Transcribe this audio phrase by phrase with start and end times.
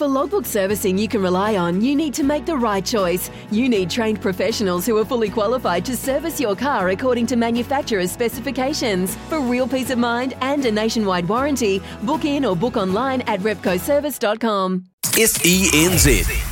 [0.00, 3.30] For logbook servicing you can rely on, you need to make the right choice.
[3.50, 8.10] You need trained professionals who are fully qualified to service your car according to manufacturer's
[8.10, 9.14] specifications.
[9.28, 13.40] For real peace of mind and a nationwide warranty, book in or book online at
[13.40, 14.86] repcoservice.com.
[15.02, 16.46] SENZ.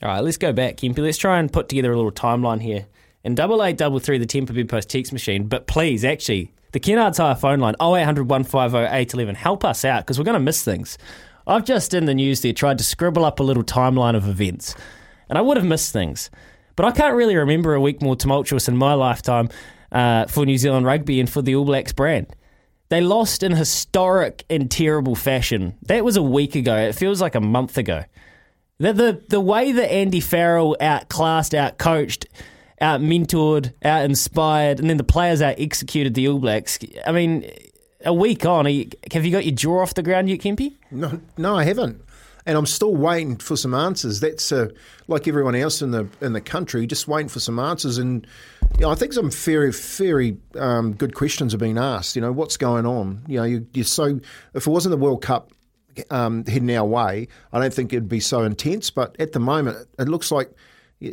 [0.00, 0.98] All right, let's go back, Kempy.
[0.98, 2.86] Let's try and put together a little timeline here.
[3.24, 5.48] And double eight double three, the Tempur Bed Post text machine.
[5.48, 9.34] But please, actually, the Kennards Hire phone line 0800 150 811.
[9.34, 10.96] Help us out because we're going to miss things.
[11.46, 14.74] I've just in the news there tried to scribble up a little timeline of events,
[15.28, 16.30] and I would have missed things.
[16.76, 19.48] But I can't really remember a week more tumultuous in my lifetime
[19.92, 22.34] uh, for New Zealand rugby and for the All Blacks brand.
[22.88, 25.74] They lost in historic and terrible fashion.
[25.82, 26.76] That was a week ago.
[26.76, 28.04] It feels like a month ago.
[28.78, 32.26] The, the, the way that Andy Farrell outclassed, outcoached,
[32.80, 36.78] out mentored, out inspired, and then the players out executed the All Blacks.
[37.06, 37.50] I mean,
[38.04, 40.74] a week on, you, have you got your jaw off the ground yet, Kempy?
[40.90, 42.02] No, no, I haven't,
[42.46, 44.20] and I'm still waiting for some answers.
[44.20, 44.68] That's uh,
[45.08, 47.98] like everyone else in the in the country, just waiting for some answers.
[47.98, 48.26] And
[48.74, 52.16] you know, I think some very, very um, good questions are being asked.
[52.16, 53.22] You know, what's going on?
[53.26, 54.20] You know, you, you're so
[54.54, 55.52] if it wasn't the World Cup
[56.10, 58.90] um, heading our way, I don't think it'd be so intense.
[58.90, 60.50] But at the moment, it looks like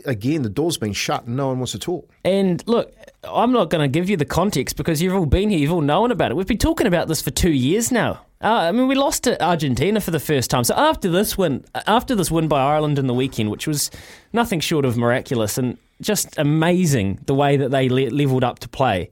[0.06, 2.10] again, the door's been shut and no one wants to talk.
[2.24, 2.94] And look,
[3.24, 5.82] I'm not going to give you the context because you've all been here, you've all
[5.82, 6.36] known about it.
[6.36, 8.26] We've been talking about this for two years now.
[8.44, 10.64] Uh, I mean, we lost to Argentina for the first time.
[10.64, 13.92] So after this win, after this win by Ireland in the weekend, which was
[14.34, 18.70] nothing short of miraculous and just amazing the way that they le- leveled up to
[18.70, 19.12] play.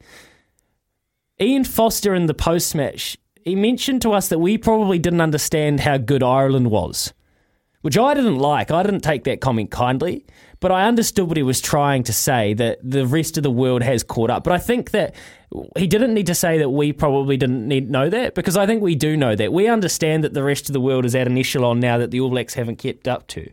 [1.40, 5.82] Ian Foster in the post match, he mentioned to us that we probably didn't understand
[5.82, 7.14] how good Ireland was,
[7.82, 8.72] which I didn't like.
[8.72, 10.26] I didn't take that comment kindly.
[10.60, 13.82] But I understood what he was trying to say that the rest of the world
[13.82, 14.44] has caught up.
[14.44, 15.16] But I think that
[15.78, 18.82] he didn't need to say that we probably didn't need know that because I think
[18.82, 19.54] we do know that.
[19.54, 22.20] We understand that the rest of the world is at an echelon now that the
[22.20, 23.50] All Blacks haven't kept up to.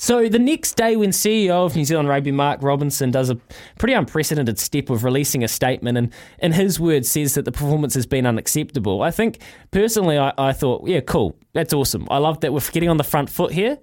[0.00, 3.34] So the next day, when CEO of New Zealand Rugby Mark Robinson does a
[3.78, 7.94] pretty unprecedented step of releasing a statement and, in his words, says that the performance
[7.94, 9.40] has been unacceptable, I think
[9.72, 12.06] personally, I, I thought, yeah, cool, that's awesome.
[12.10, 13.78] I love that we're getting on the front foot here.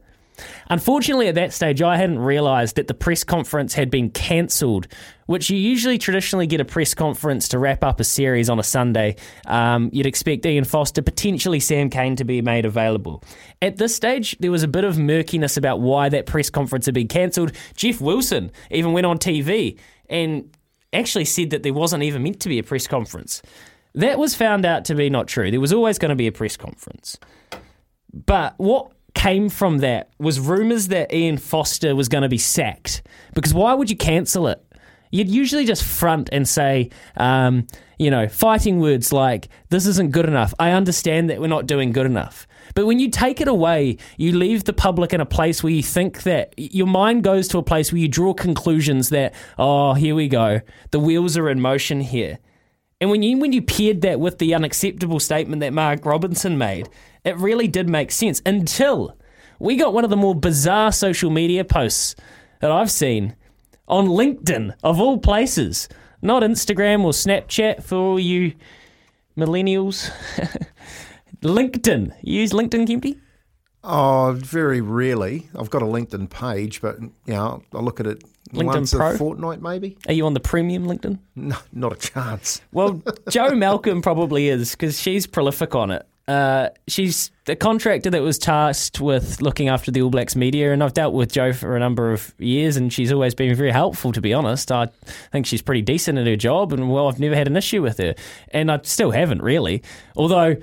[0.69, 4.87] Unfortunately, at that stage, I hadn't realised that the press conference had been cancelled,
[5.25, 8.63] which you usually traditionally get a press conference to wrap up a series on a
[8.63, 9.15] Sunday.
[9.45, 13.23] Um, you'd expect Ian Foster, potentially Sam Cane, to be made available.
[13.61, 16.95] At this stage, there was a bit of murkiness about why that press conference had
[16.95, 17.51] been cancelled.
[17.75, 19.79] Jeff Wilson even went on TV
[20.09, 20.55] and
[20.93, 23.41] actually said that there wasn't even meant to be a press conference.
[23.95, 25.49] That was found out to be not true.
[25.49, 27.17] There was always going to be a press conference.
[28.13, 33.01] But what came from that was rumours that Ian Foster was going to be sacked.
[33.33, 34.61] Because why would you cancel it?
[35.11, 37.67] You'd usually just front and say, um,
[37.97, 40.53] you know, fighting words like, this isn't good enough.
[40.59, 42.47] I understand that we're not doing good enough.
[42.73, 45.83] But when you take it away, you leave the public in a place where you
[45.83, 50.15] think that your mind goes to a place where you draw conclusions that, oh, here
[50.15, 50.59] we go.
[50.91, 52.39] The wheels are in motion here.
[53.05, 56.89] And when you when you paired that with the unacceptable statement that Mark Robinson made,
[57.23, 59.15] it really did make sense until
[59.59, 62.15] we got one of the more bizarre social media posts
[62.61, 63.35] that I've seen
[63.87, 65.87] on LinkedIn, of all places.
[66.23, 68.55] Not Instagram or Snapchat for all you
[69.37, 70.09] millennials.
[71.43, 72.11] LinkedIn.
[72.23, 73.19] You use LinkedIn, Kempy?
[73.87, 75.47] Oh, very rarely.
[75.57, 79.11] I've got a LinkedIn page, but you know, I look at it LinkedIn once Pro?
[79.11, 79.97] a fortnight, maybe.
[80.07, 81.19] Are you on the premium LinkedIn?
[81.35, 82.61] No, not a chance.
[82.71, 86.05] Well, Jo Malcolm probably is because she's prolific on it.
[86.27, 90.83] Uh, she's the contractor that was tasked with looking after the All Blacks media, and
[90.83, 94.11] I've dealt with Jo for a number of years, and she's always been very helpful.
[94.11, 94.87] To be honest, I
[95.31, 97.99] think she's pretty decent at her job, and well, I've never had an issue with
[97.99, 98.15] her,
[98.49, 99.83] and I still haven't really.
[100.15, 100.55] Although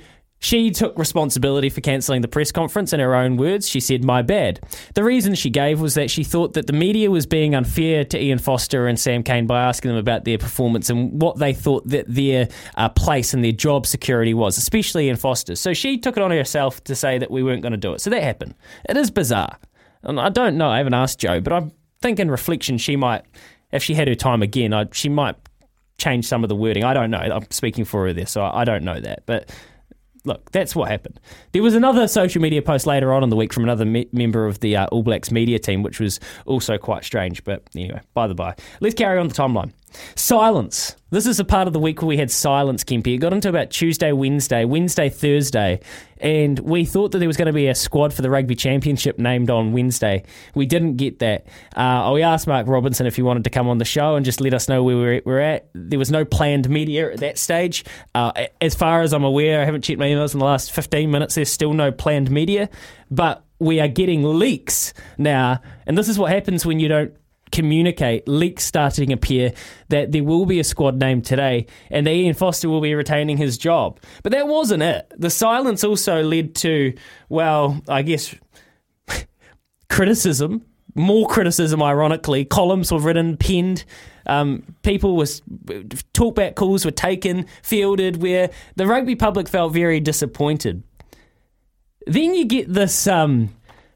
[0.43, 3.69] she took responsibility for cancelling the press conference in her own words.
[3.69, 4.59] She said, My bad.
[4.95, 8.21] The reason she gave was that she thought that the media was being unfair to
[8.21, 11.87] Ian Foster and Sam Cane by asking them about their performance and what they thought
[11.87, 15.55] that their uh, place and their job security was, especially Ian Foster.
[15.55, 18.01] So she took it on herself to say that we weren't going to do it.
[18.01, 18.57] So that happened.
[18.89, 19.59] It is bizarre.
[20.03, 23.23] And I don't know, I haven't asked Jo, but I think in reflection, she might,
[23.71, 25.37] if she had her time again, I, she might
[25.99, 26.83] change some of the wording.
[26.83, 27.19] I don't know.
[27.19, 29.23] I'm speaking for her there, so I don't know that.
[29.25, 29.49] But
[30.25, 31.21] look, that's what happened.
[31.53, 34.47] There was another social media post later on in the week from another me- member
[34.47, 37.45] of the uh, All Blacks media team, which was also quite strange.
[37.45, 39.73] But anyway, by the by, let's carry on the timeline.
[40.15, 40.97] Silence.
[41.11, 43.15] This is a part of the week where we had silence, Kempy.
[43.15, 45.81] It got into about Tuesday, Wednesday, Wednesday, Thursday,
[46.19, 49.19] and we thought that there was going to be a squad for the Rugby Championship
[49.19, 50.25] named on Wednesday.
[50.55, 51.47] We didn't get that.
[51.77, 54.41] Uh, we asked Mark Robinson if he wanted to come on the show and just
[54.41, 55.69] let us know where we we're at.
[55.75, 57.85] There was no planned media at that stage.
[58.15, 61.11] Uh, as far as I'm aware, I haven't checked my emails in the last 15
[61.11, 61.35] minutes.
[61.35, 62.71] There's still no planned media,
[63.11, 67.15] but we are getting leaks now, and this is what happens when you don't
[67.53, 69.53] communicate, leaks starting to appear
[69.89, 73.37] that there will be a squad name today and that Ian Foster will be retaining
[73.37, 74.01] his job.
[74.23, 75.13] But that wasn't it.
[75.17, 76.95] The silence also led to,
[77.29, 78.35] well, I guess,
[79.89, 80.65] criticism,
[80.95, 82.45] more criticism, ironically.
[82.45, 83.85] Columns were written, penned.
[84.27, 85.43] Um, people was
[86.15, 90.83] talkback calls were taken, fielded, where the rugby public felt very disappointed.
[92.07, 93.51] Then you get this um,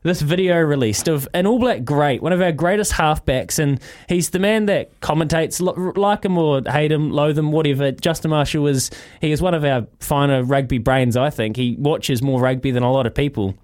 [0.07, 4.31] this video released of an All Black great, one of our greatest halfbacks, and he's
[4.31, 5.61] the man that commentates,
[5.97, 7.93] like him or hate him, loathe him, whatever.
[7.93, 11.17] Justin Marshall is he is one of our finer rugby brains.
[11.17, 13.55] I think he watches more rugby than a lot of people.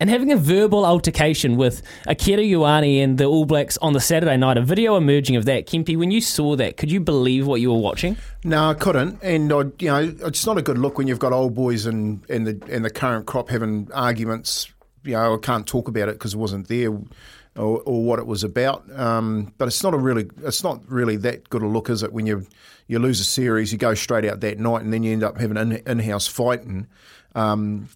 [0.00, 4.36] And having a verbal altercation with Akira Ioane and the All Blacks on the Saturday
[4.36, 5.66] night, a video emerging of that.
[5.66, 8.16] Kempy, when you saw that, could you believe what you were watching?
[8.44, 9.18] No, I couldn't.
[9.24, 12.22] And I, you know, it's not a good look when you've got old boys and
[12.30, 14.68] and the and the current crop having arguments
[15.04, 18.26] you know, I can't talk about it because it wasn't there or, or, what it
[18.26, 18.84] was about.
[18.98, 22.12] Um, but it's not a really, it's not really that good a look, is it?
[22.12, 22.46] When you
[22.86, 25.38] you lose a series, you go straight out that night, and then you end up
[25.38, 26.86] having an in-house fighting,
[27.34, 27.88] um,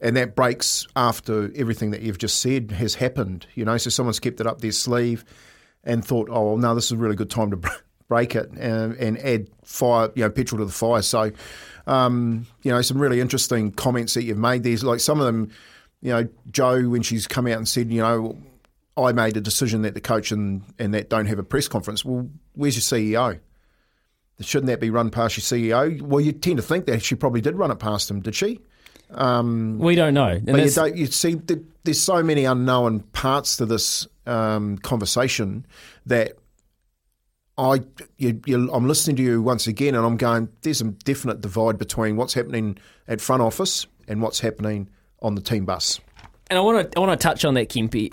[0.00, 3.46] and that breaks after everything that you've just said has happened.
[3.54, 5.24] You know, so someone's kept it up their sleeve
[5.82, 7.56] and thought, oh, well, no, this is a really good time to
[8.08, 11.02] break it and, and add fire, you know, petrol to the fire.
[11.02, 11.32] So,
[11.86, 14.62] um, you know, some really interesting comments that you've made.
[14.62, 15.50] There's like some of them
[16.06, 18.38] you know, Jo, when she's come out and said, you know,
[18.96, 22.04] I made a decision that the coach and, and that don't have a press conference.
[22.04, 23.40] Well, where's your CEO?
[24.38, 26.00] Shouldn't that be run past your CEO?
[26.00, 28.60] Well, you tend to think that she probably did run it past him, did she?
[29.10, 30.28] Um, we don't know.
[30.28, 31.40] And but you, don't, you see,
[31.82, 35.66] there's so many unknown parts to this um, conversation
[36.06, 36.34] that
[37.58, 37.80] I,
[38.16, 40.50] you, you, I'm listening to you once again, and I'm going.
[40.62, 44.88] There's a definite divide between what's happening at front office and what's happening
[45.22, 46.00] on the team bus.
[46.48, 48.12] And I want to I want to touch on that, Kempy.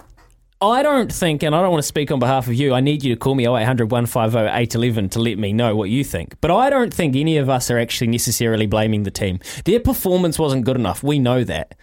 [0.62, 3.04] I don't think, and I don't want to speak on behalf of you, I need
[3.04, 6.40] you to call me 0800 150 811 to let me know what you think.
[6.40, 9.40] But I don't think any of us are actually necessarily blaming the team.
[9.66, 11.04] Their performance wasn't good enough.
[11.04, 11.76] We know that.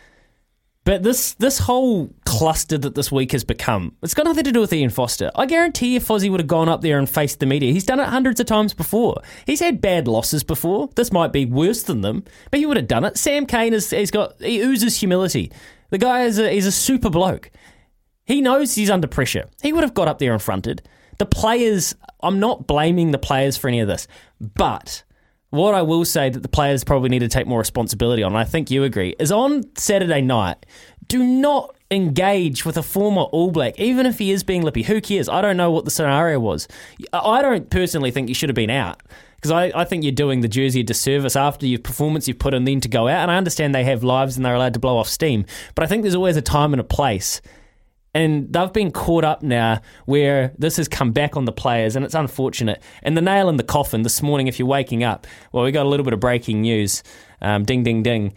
[0.90, 4.58] But this this whole cluster that this week has become, it's got nothing to do
[4.58, 5.30] with Ian Foster.
[5.36, 8.00] I guarantee if Fozzie would have gone up there and faced the media, he's done
[8.00, 9.22] it hundreds of times before.
[9.46, 10.88] He's had bad losses before.
[10.96, 13.16] This might be worse than them, but he would have done it.
[13.16, 15.52] Sam Cane has he's got he oozes humility.
[15.90, 17.52] The guy is a, he's a super bloke.
[18.24, 19.44] He knows he's under pressure.
[19.62, 20.82] He would have got up there and fronted.
[21.18, 24.08] The players, I'm not blaming the players for any of this,
[24.40, 25.04] but
[25.50, 28.38] what I will say that the players probably need to take more responsibility on, and
[28.38, 30.64] I think you agree, is on Saturday night,
[31.08, 34.84] do not engage with a former All Black, even if he is being lippy.
[34.84, 35.28] Who cares?
[35.28, 36.68] I don't know what the scenario was.
[37.12, 39.02] I don't personally think you should have been out
[39.36, 42.54] because I, I think you're doing the jersey a disservice after your performance you've put
[42.54, 43.22] in then to go out.
[43.22, 45.88] And I understand they have lives and they're allowed to blow off steam, but I
[45.88, 47.40] think there's always a time and a place
[48.14, 52.04] and they've been caught up now where this has come back on the players, and
[52.04, 52.82] it's unfortunate.
[53.02, 55.86] And the nail in the coffin this morning, if you're waking up, well, we got
[55.86, 57.02] a little bit of breaking news.
[57.40, 58.34] Um, ding, ding, ding.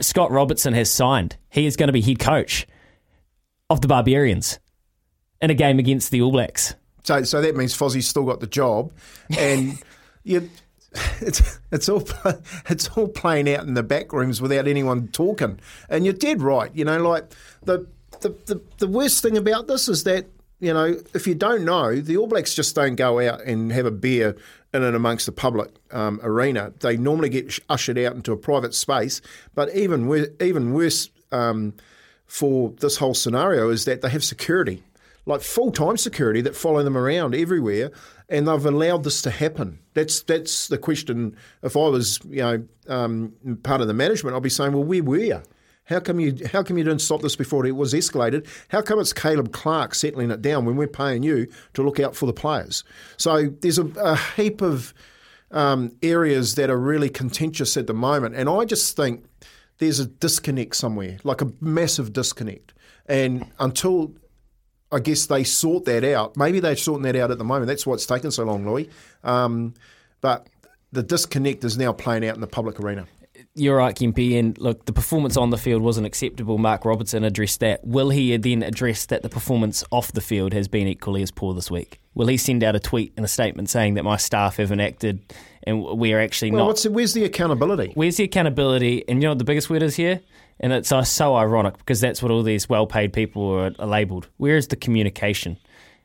[0.00, 1.36] Scott Robertson has signed.
[1.50, 2.66] He is going to be head coach
[3.70, 4.58] of the Barbarians
[5.40, 6.74] in a game against the All Blacks.
[7.04, 8.92] So, so that means Fozzie's still got the job,
[9.36, 9.76] and
[10.22, 10.48] you,
[11.20, 12.06] it's it's all
[12.68, 15.58] it's all playing out in the back rooms without anyone talking.
[15.88, 16.70] And you're dead right.
[16.74, 17.32] You know, like
[17.64, 17.88] the
[18.22, 20.26] the, the, the worst thing about this is that
[20.62, 23.84] you know, if you don't know, the All Blacks just don't go out and have
[23.84, 24.36] a beer
[24.72, 26.72] in and amongst the public um, arena.
[26.78, 29.20] They normally get ushered out into a private space.
[29.56, 31.74] But even even worse um,
[32.26, 34.84] for this whole scenario is that they have security,
[35.26, 37.90] like full time security that follow them around everywhere,
[38.28, 39.80] and they've allowed this to happen.
[39.94, 41.36] That's that's the question.
[41.64, 43.32] If I was you know um,
[43.64, 45.42] part of the management, I'd be saying, well, where were you?
[45.84, 48.46] How come you how come you didn't stop this before it was escalated?
[48.68, 52.14] How come it's Caleb Clarke settling it down when we're paying you to look out
[52.14, 52.84] for the players?
[53.16, 54.94] So there's a, a heap of
[55.50, 59.24] um, areas that are really contentious at the moment, and I just think
[59.78, 62.72] there's a disconnect somewhere, like a massive disconnect.
[63.06, 64.14] And until
[64.92, 67.66] I guess they sort that out, maybe they're sorting that out at the moment.
[67.66, 68.88] That's why it's taken so long, Louis.
[69.24, 69.74] Um,
[70.20, 70.48] but
[70.92, 73.06] the disconnect is now playing out in the public arena.
[73.54, 74.38] You're right, Kempy.
[74.38, 76.56] And look, the performance on the field wasn't acceptable.
[76.56, 77.84] Mark Robinson addressed that.
[77.84, 81.52] Will he then address that the performance off the field has been equally as poor
[81.52, 82.00] this week?
[82.14, 85.20] Will he send out a tweet and a statement saying that my staff haven't acted
[85.64, 86.66] and we are actually well, not?
[86.68, 87.92] What's the, where's the accountability?
[87.94, 89.06] Where's the accountability?
[89.06, 90.20] And you know what the biggest word is here?
[90.58, 94.28] And it's uh, so ironic because that's what all these well-paid people are, are labelled.
[94.38, 95.58] Where is the communication?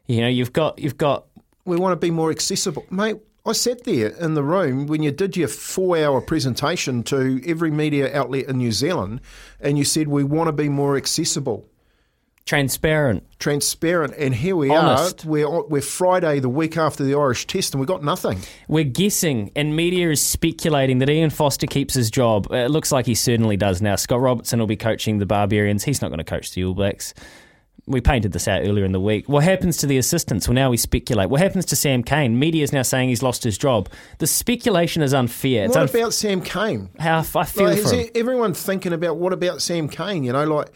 [0.08, 1.26] You know, you've got you've got.
[1.66, 3.18] We want to be more accessible, mate.
[3.48, 7.72] I sat there in the room when you did your four hour presentation to every
[7.72, 9.22] media outlet in New Zealand
[9.62, 11.66] and you said, We want to be more accessible.
[12.46, 13.24] Transparent.
[13.40, 14.14] Transparent.
[14.18, 15.26] And here we Honest.
[15.26, 15.30] are.
[15.30, 18.40] We're, we're Friday, the week after the Irish test, and we've got nothing.
[18.70, 22.48] We're guessing, and media is speculating that Ian Foster keeps his job.
[22.52, 23.98] It looks like he certainly does now.
[23.98, 25.84] Scott Robertson will be coaching the Barbarians.
[25.84, 27.14] He's not going to coach the All Blacks.
[27.88, 29.30] We painted this out earlier in the week.
[29.30, 30.48] What happens to the assistants?
[30.48, 31.30] Well, now we speculate.
[31.30, 32.38] What happens to Sam Cane?
[32.38, 33.88] Media is now saying he's lost his job.
[34.20, 35.66] The speculation is unfair.
[35.66, 36.90] It's what unf- about Sam Cane?
[37.00, 38.08] how I feel Like, for is him.
[38.14, 40.26] everyone thinking about what about Sam Cane?
[40.26, 40.70] You know, like,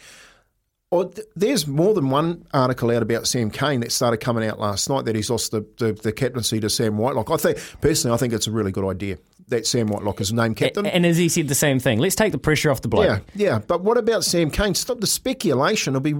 [0.90, 4.58] or th- there's more than one article out about Sam Cane that started coming out
[4.58, 7.30] last night that he's lost the, the, the captaincy to Sam Whitelock.
[7.30, 10.56] I think personally, I think it's a really good idea that Sam Whitelock is named
[10.56, 10.86] captain.
[10.86, 13.04] And as he said the same thing, let's take the pressure off the bloke.
[13.04, 13.58] Yeah, yeah.
[13.58, 14.74] But what about Sam Cane?
[14.74, 15.94] Stop the speculation.
[15.94, 16.14] It'll be,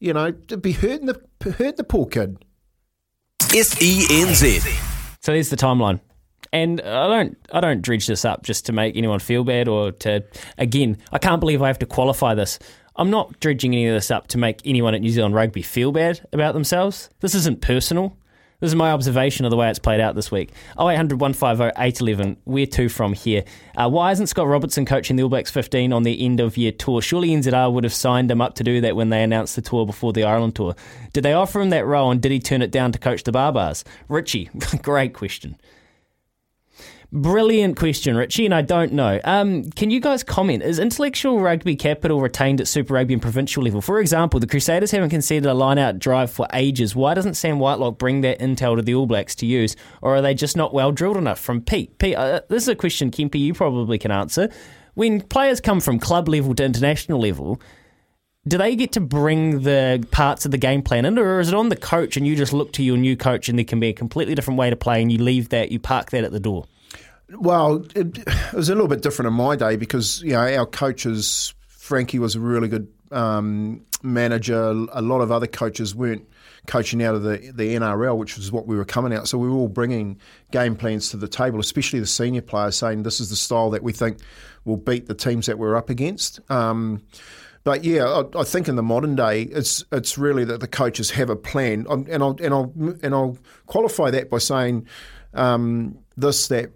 [0.00, 1.20] you know, it'll be hurting the
[1.52, 2.44] hurt the poor kid.
[3.40, 4.60] SENZ.
[5.20, 6.00] So there's the timeline.
[6.52, 9.92] And I don't I don't dredge this up just to make anyone feel bad or
[9.92, 10.24] to
[10.56, 12.58] again, I can't believe I have to qualify this.
[12.96, 15.92] I'm not dredging any of this up to make anyone at New Zealand Rugby feel
[15.92, 17.10] bad about themselves.
[17.20, 18.16] This isn't personal.
[18.60, 20.50] This is my observation of the way it's played out this week.
[20.80, 22.38] 0800 150 811.
[22.42, 23.44] Where to from here?
[23.76, 26.72] Uh, why isn't Scott Robertson coaching the All Blacks 15 on their end of year
[26.72, 27.00] tour?
[27.00, 29.86] Surely NZR would have signed him up to do that when they announced the tour
[29.86, 30.74] before the Ireland tour.
[31.12, 33.30] Did they offer him that role and did he turn it down to coach the
[33.30, 33.84] Barbars?
[34.08, 34.50] Richie,
[34.82, 35.56] great question.
[37.10, 39.18] Brilliant question, Richie, and I don't know.
[39.24, 40.62] Um, can you guys comment?
[40.62, 43.80] Is intellectual rugby capital retained at Super Rugby and provincial level?
[43.80, 46.94] For example, the Crusaders haven't considered a line out drive for ages.
[46.94, 49.74] Why doesn't Sam Whitelock bring that intel to the All Blacks to use?
[50.02, 51.40] Or are they just not well drilled enough?
[51.40, 51.96] From Pete.
[51.96, 54.50] Pete, uh, this is a question, Kempy, you probably can answer.
[54.92, 57.58] When players come from club level to international level,
[58.46, 61.54] do they get to bring the parts of the game plan in, or is it
[61.54, 63.88] on the coach and you just look to your new coach and there can be
[63.88, 66.40] a completely different way to play and you leave that, you park that at the
[66.40, 66.66] door?
[67.30, 70.66] Well, it, it was a little bit different in my day because you know our
[70.66, 71.54] coaches.
[71.68, 74.62] Frankie was a really good um, manager.
[74.92, 76.28] A lot of other coaches weren't
[76.66, 79.26] coaching out of the, the NRL, which was what we were coming out.
[79.26, 80.18] So we were all bringing
[80.50, 83.82] game plans to the table, especially the senior players, saying this is the style that
[83.82, 84.18] we think
[84.64, 86.40] will beat the teams that we're up against.
[86.50, 87.02] Um,
[87.64, 91.10] but yeah, I, I think in the modern day, it's it's really that the coaches
[91.12, 94.86] have a plan, and I'll and I'll and I'll qualify that by saying
[95.34, 96.70] um, this that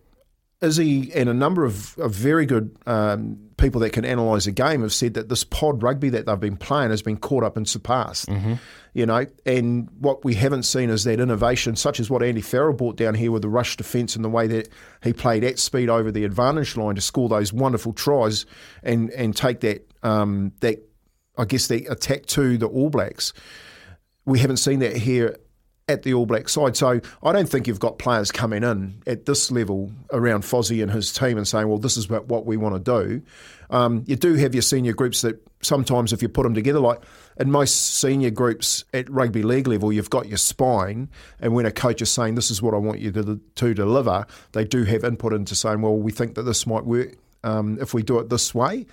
[0.62, 4.82] Izzy and a number of, of very good um, people that can analyse a game
[4.82, 7.68] have said that this pod rugby that they've been playing has been caught up and
[7.68, 8.28] surpassed.
[8.94, 12.74] You know, and what we haven't seen is that innovation, such as what Andy Farrell
[12.74, 14.68] brought down here with the rush defence and the way that
[15.02, 18.46] he played at speed over the advantage line to score those wonderful tries
[18.82, 20.78] and and take that um, that
[21.38, 23.32] I guess the attack to the All Blacks.
[24.24, 25.36] We haven't seen that here
[25.88, 26.76] at the All Black side.
[26.76, 30.90] So I don't think you've got players coming in at this level around Fozzie and
[30.90, 33.22] his team and saying, well, this is what, we want to do.
[33.70, 37.00] Um, you do have your senior groups that sometimes if you put them together, like
[37.38, 41.08] in most senior groups at rugby league level, you've got your spine.
[41.40, 44.26] And when a coach is saying, this is what I want you to, to deliver,
[44.52, 47.94] they do have input into saying, well, we think that this might work um, if
[47.94, 48.86] we do it this way.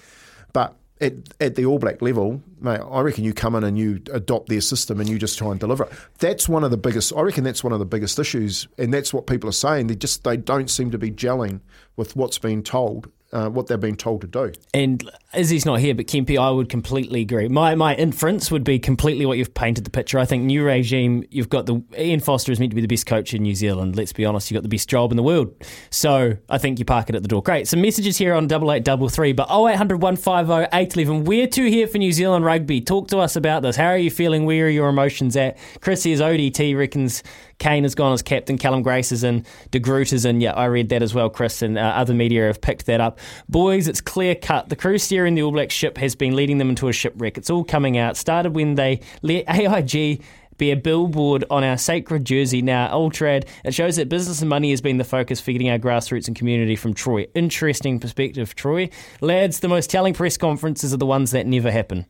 [0.54, 4.02] But at, at the All Black level, mate, I reckon you come in and you
[4.12, 5.92] adopt their system and you just try and deliver it.
[6.20, 7.14] That's one of the biggest.
[7.16, 9.88] I reckon that's one of the biggest issues, and that's what people are saying.
[9.88, 11.62] They just they don't seem to be gelling
[11.96, 14.52] with what's being told uh, what they've been told to do.
[14.74, 17.48] And Izzy's not here, but Kempy, I would completely agree.
[17.48, 20.18] My my inference would be completely what you've painted the picture.
[20.18, 23.06] I think new regime, you've got the Ian Foster is meant to be the best
[23.06, 23.96] coach in New Zealand.
[23.96, 25.54] Let's be honest, you've got the best job in the world.
[25.92, 27.44] So I think you park it at the door.
[27.44, 27.68] Great.
[27.68, 31.26] Some messages here on double eight double three, but 0800 150 811.
[31.26, 32.82] We're two here for New Zealand rugby.
[32.82, 33.76] Talk to us about this.
[33.76, 34.46] How are you feeling?
[34.46, 35.58] Where are your emotions at?
[35.82, 37.24] Chris says ODT reckons
[37.60, 38.58] Cane has gone as captain.
[38.58, 39.46] Cullen Grace is in.
[39.72, 40.42] De Groot is in.
[40.42, 43.20] Yeah, I read that as well, Chris, and uh, other media have picked that up.
[43.48, 44.70] Boys, it's clear cut.
[44.70, 47.38] The crew steering the All Black ship has been leading them into a shipwreck.
[47.38, 48.18] It's all coming out.
[48.18, 50.24] Started when they let AIG
[50.58, 53.48] be a billboard on our sacred jersey now, Altrad.
[53.64, 56.36] It shows that business and money has been the focus for getting our grassroots and
[56.36, 57.28] community from Troy.
[57.34, 58.90] Interesting perspective, Troy.
[59.22, 62.06] Lads, the most telling press conferences are the ones that never happen.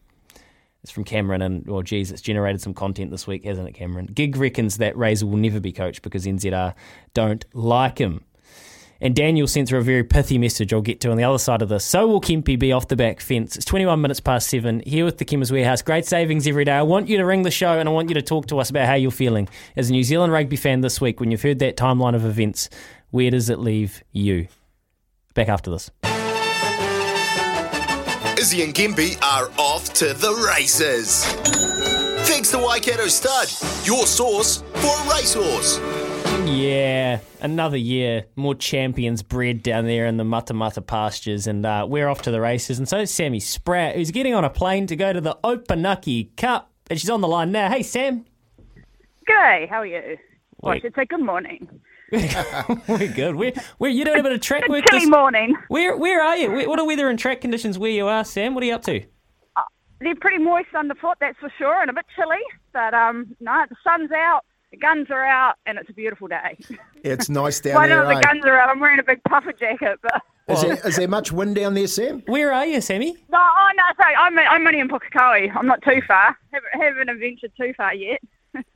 [0.83, 4.05] It's from Cameron, and well, geez, it's generated some content this week, hasn't it, Cameron?
[4.07, 6.73] Gig reckons that Razor will never be coached because NZR
[7.13, 8.23] don't like him.
[9.01, 11.61] And Daniel sent through a very pithy message I'll get to on the other side
[11.61, 11.85] of this.
[11.85, 13.55] So will Kempy be off the back fence.
[13.55, 15.81] It's 21 minutes past seven here with the Chemist Warehouse.
[15.81, 16.73] Great savings every day.
[16.73, 18.69] I want you to ring the show and I want you to talk to us
[18.69, 21.59] about how you're feeling as a New Zealand rugby fan this week when you've heard
[21.59, 22.69] that timeline of events.
[23.11, 24.47] Where does it leave you?
[25.33, 25.89] Back after this.
[28.39, 31.25] Izzy and Kempy are off to the races.
[32.25, 33.49] Thanks to Waikato Stud,
[33.85, 35.77] your source for a racehorse.
[36.49, 42.07] Yeah, another year, more champions bred down there in the Matamata pastures, and uh, we're
[42.07, 42.79] off to the races.
[42.79, 46.37] And so is Sammy Spratt, who's getting on a plane to go to the Opunake
[46.37, 47.69] Cup, and she's on the line now.
[47.69, 48.23] Hey, Sam.
[49.27, 50.17] G'day, how are you?
[50.61, 51.67] Well, I should say good morning.
[52.87, 53.35] we're good.
[53.35, 54.85] We're, we're you doing a bit of track work.
[54.89, 55.55] Chilly this- morning.
[55.67, 56.51] Where where are you?
[56.51, 58.53] Where, what are weather and track conditions where you are, Sam?
[58.55, 59.01] What are you up to?
[60.01, 62.37] They're pretty moist underfoot, that's for sure, and a bit chilly.
[62.71, 66.57] But um, no, the sun's out, the guns are out, and it's a beautiful day.
[67.03, 67.97] It's nice down Why there.
[67.97, 68.21] don't the eh?
[68.21, 68.69] guns are out?
[68.69, 71.85] I'm wearing a big puffer jacket, but Is, there, is there much wind down there,
[71.87, 72.23] Sam?
[72.27, 73.11] Where are you, Sammy?
[73.29, 75.53] no, oh no, sorry, I'm I'm only in Pukekohe.
[75.53, 76.37] I'm not too far.
[76.53, 78.21] Haven't haven't ventured too far yet.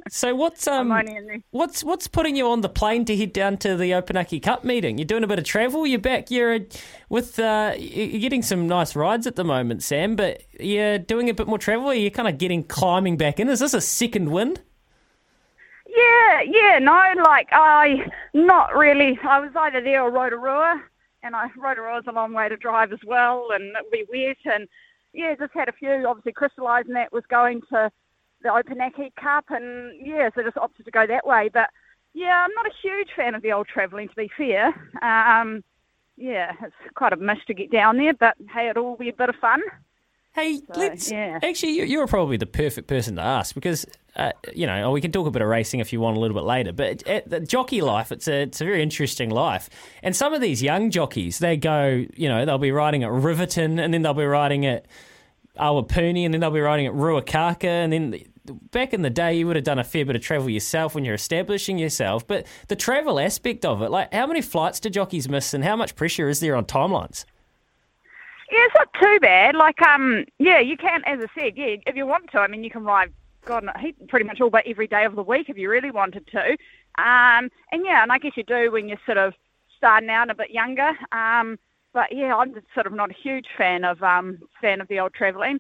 [0.10, 3.16] So what's um I'm only in the what's what's putting you on the plane to
[3.16, 4.98] head down to the Opunake Cup meeting?
[4.98, 5.88] You're doing a bit of travel.
[5.88, 6.30] You're back.
[6.30, 6.60] You're uh,
[7.10, 10.16] with uh, you're getting some nice rides at the moment, Sam.
[10.16, 11.94] But you're doing a bit more travel.
[11.94, 13.50] You're kind of getting climbing back in.
[13.50, 14.62] Is this a second wind?
[15.88, 19.18] Yeah, yeah, no, like I not really.
[19.24, 20.82] I was either there or Rotorua,
[21.22, 24.54] and I Rotorua's a long way to drive as well, and it would be wet,
[24.54, 24.68] and
[25.14, 26.06] yeah, just had a few.
[26.08, 27.92] Obviously, crystallising that was going to
[28.44, 31.50] the Opunake Cup, and yeah, so just opted to go that way.
[31.52, 31.70] But
[32.14, 34.68] yeah, I'm not a huge fan of the old travelling, to be fair.
[35.02, 35.64] Um,
[36.18, 39.14] yeah, it's quite a mish to get down there, but hey, it'll all be a
[39.14, 39.62] bit of fun.
[40.36, 41.40] Hey, let's yeah.
[41.44, 45.12] actually you- you're probably the perfect person to ask because uh, you know we can
[45.12, 46.72] talk a bit of racing if you want a little bit later.
[46.74, 49.70] But at the jockey life, it's a it's a very interesting life.
[50.02, 53.78] And some of these young jockeys, they go, you know, they'll be riding at Riverton,
[53.80, 54.88] and then they'll be riding at
[55.60, 58.24] Awapuni, and then they'll be riding at Ruakaka, and then.
[58.72, 61.06] Back in the day, you would have done a fair bit of travel yourself when
[61.06, 62.28] you're establishing yourself.
[62.28, 65.76] But the travel aspect of it, like how many flights do jockeys miss, and how
[65.76, 67.26] much pressure is there on timelines?
[68.52, 69.56] Yeah, it's not too bad.
[69.56, 72.40] Like, um, yeah, you can, as I said, yeah, if you want to.
[72.40, 73.12] I mean, you can ride,
[73.46, 73.66] God,
[74.10, 76.52] pretty much all but every day of the week if you really wanted to.
[77.02, 79.34] Um, and yeah, and I guess you do when you're sort of
[79.78, 80.92] starting out a bit younger.
[81.12, 81.58] Um,
[81.94, 85.00] but yeah, I'm just sort of not a huge fan of um, fan of the
[85.00, 85.60] old travelling.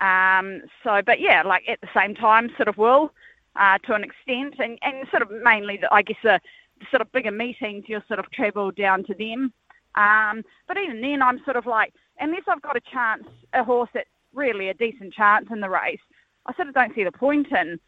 [0.00, 3.12] Um, so, but yeah, like at the same time, sort of will
[3.56, 6.40] uh, to an extent, and, and sort of mainly, the, I guess the,
[6.80, 9.52] the sort of bigger meetings, you'll sort of travel down to them.
[9.94, 13.90] Um, but even then, I'm sort of like, unless I've got a chance, a horse
[13.94, 16.00] that's really a decent chance in the race,
[16.44, 17.80] I sort of don't see the point in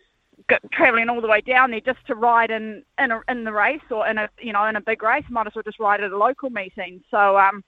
[0.72, 3.80] travelling all the way down there just to ride in in, a, in the race
[3.90, 5.24] or in a you know in a big race.
[5.30, 7.02] Might as well just ride at a local meeting.
[7.10, 7.62] So um,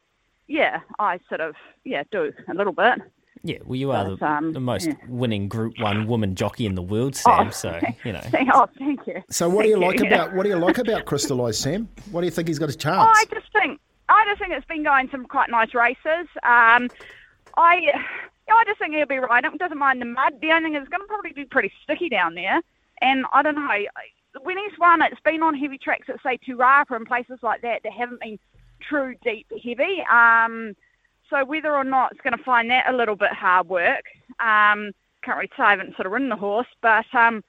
[0.49, 3.01] yeah, I sort of yeah do a little bit.
[3.43, 4.95] Yeah, well, you are But, the, um, the most yeah.
[5.09, 7.49] winning Group One woman jockey in the world, Sam.
[7.49, 8.21] Oh, so you know,
[8.53, 9.23] Oh, thank you.
[9.31, 10.15] So what do you Thank like yeah.
[10.15, 11.89] about what do you like about Crystallised, Sam?
[12.11, 12.97] What do you think he's got a chance?
[12.99, 16.27] Oh, I just think I just think it's been going some quite nice races.
[16.43, 16.91] Um,
[17.57, 17.77] I
[18.51, 19.45] yeah, I just think he'll be right.
[19.45, 20.35] It doesn't mind the mud.
[20.43, 22.61] The only thing is, going to probably be pretty sticky down there.
[23.01, 23.69] And I don't know.
[24.43, 27.63] When he's won, it's been on heavy tracks at say Te Rapa and places like
[27.63, 28.39] that that haven't been
[28.81, 30.03] true deep heavy.
[30.11, 30.75] Um,
[31.31, 34.05] so whether or not it's going to find that a little bit hard work,
[34.41, 35.63] um, can't really say.
[35.63, 37.43] I haven't sort of ridden the horse, but um,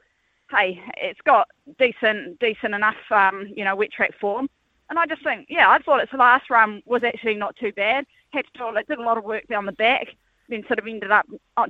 [0.50, 1.48] hey, it's got
[1.80, 4.50] decent, decent enough, um, you know, wet track form.
[4.90, 8.06] And I just think, yeah, I thought its last run was actually not too bad.
[8.32, 10.08] Had to do, it did a lot of work down the back,
[10.50, 11.26] then sort of ended up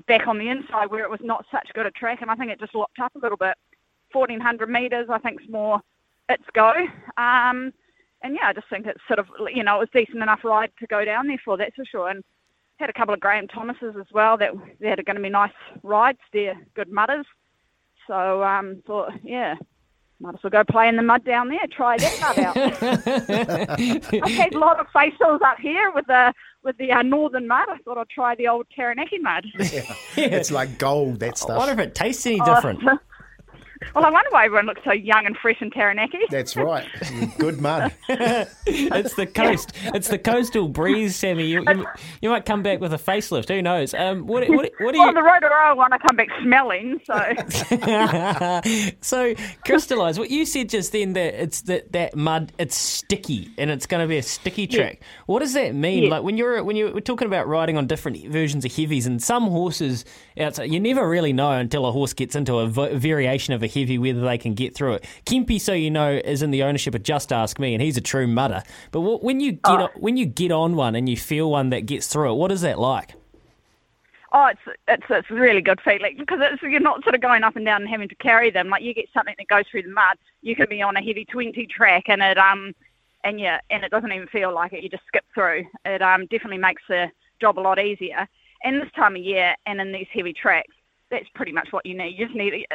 [0.07, 2.51] back on the inside where it was not such good a track, and I think
[2.51, 3.55] it just locked up a little bit.
[4.11, 5.81] 1400 metres, I think, is more
[6.29, 6.73] its go.
[7.17, 7.71] Um,
[8.23, 10.71] and yeah, I just think it's sort of you know it was decent enough ride
[10.79, 12.09] to go down there for that's for sure.
[12.09, 12.23] And
[12.79, 15.51] had a couple of Graham Thomases as well that they had going to be nice
[15.83, 16.17] rides.
[16.33, 17.27] They're good mudders.
[18.07, 19.53] So um, thought yeah,
[20.19, 21.59] might as well go play in the mud down there.
[21.71, 22.57] Try that mud out.
[24.23, 27.67] I've had a lot of facials up here with the with the uh, northern mud.
[27.69, 29.45] I thought I'd try the old Taranaki mud.
[29.59, 29.83] Yeah,
[30.15, 31.51] It's like gold, that stuff.
[31.51, 31.67] I stuff.
[31.67, 32.55] wonder if it tastes any Oh.
[32.55, 32.81] different.
[33.95, 36.19] well, I wonder why everyone looks so young and fresh in Taranaki.
[36.29, 36.87] That's right.
[37.37, 37.93] Good mud.
[38.09, 39.73] it's the coast.
[39.93, 41.45] It's the coastal breeze, Sammy.
[41.45, 41.85] You, you,
[42.21, 43.49] you might come back with a facelift.
[43.49, 43.93] Who knows?
[43.93, 45.13] Um, what, what, what do Well, you?
[45.13, 46.99] the Rotorua one, I come back smelling.
[47.05, 49.33] So so
[49.65, 53.85] crystallize what you said just then that it's that that mud it's sticky and it's
[53.85, 55.01] going to be a sticky track.
[55.25, 56.03] What does that mean?
[56.03, 56.09] Yeah.
[56.11, 59.21] Like when you're when you were talking about riding on different versions of heavies and
[59.21, 60.05] some horses
[60.39, 63.67] outside, you never really know until a horse gets into a v- variation of a
[63.67, 65.05] heavy whether they can get through it.
[65.25, 68.01] Kempy, so you know, is in the ownership of Just Ask Me, and he's a
[68.01, 68.63] true mudder.
[68.91, 69.83] But when you get Oh.
[69.83, 72.51] on, when you get on one and you feel one that gets through it, what
[72.51, 73.13] is that like?
[74.33, 77.57] Oh, it's it's it's really good feeling because it's, you're not sort of going up
[77.57, 78.69] and down and having to carry them.
[78.69, 81.25] Like you get something that goes through the mud, you can be on a heavy
[81.25, 82.73] twenty track and it um
[83.25, 84.83] and yeah, and it doesn't even feel like it.
[84.83, 85.65] You just skip through.
[85.83, 88.25] It um definitely makes the job a lot easier.
[88.63, 90.73] And this time of year and in these heavy tracks,
[91.11, 92.17] that's pretty much what you need.
[92.17, 92.65] You just need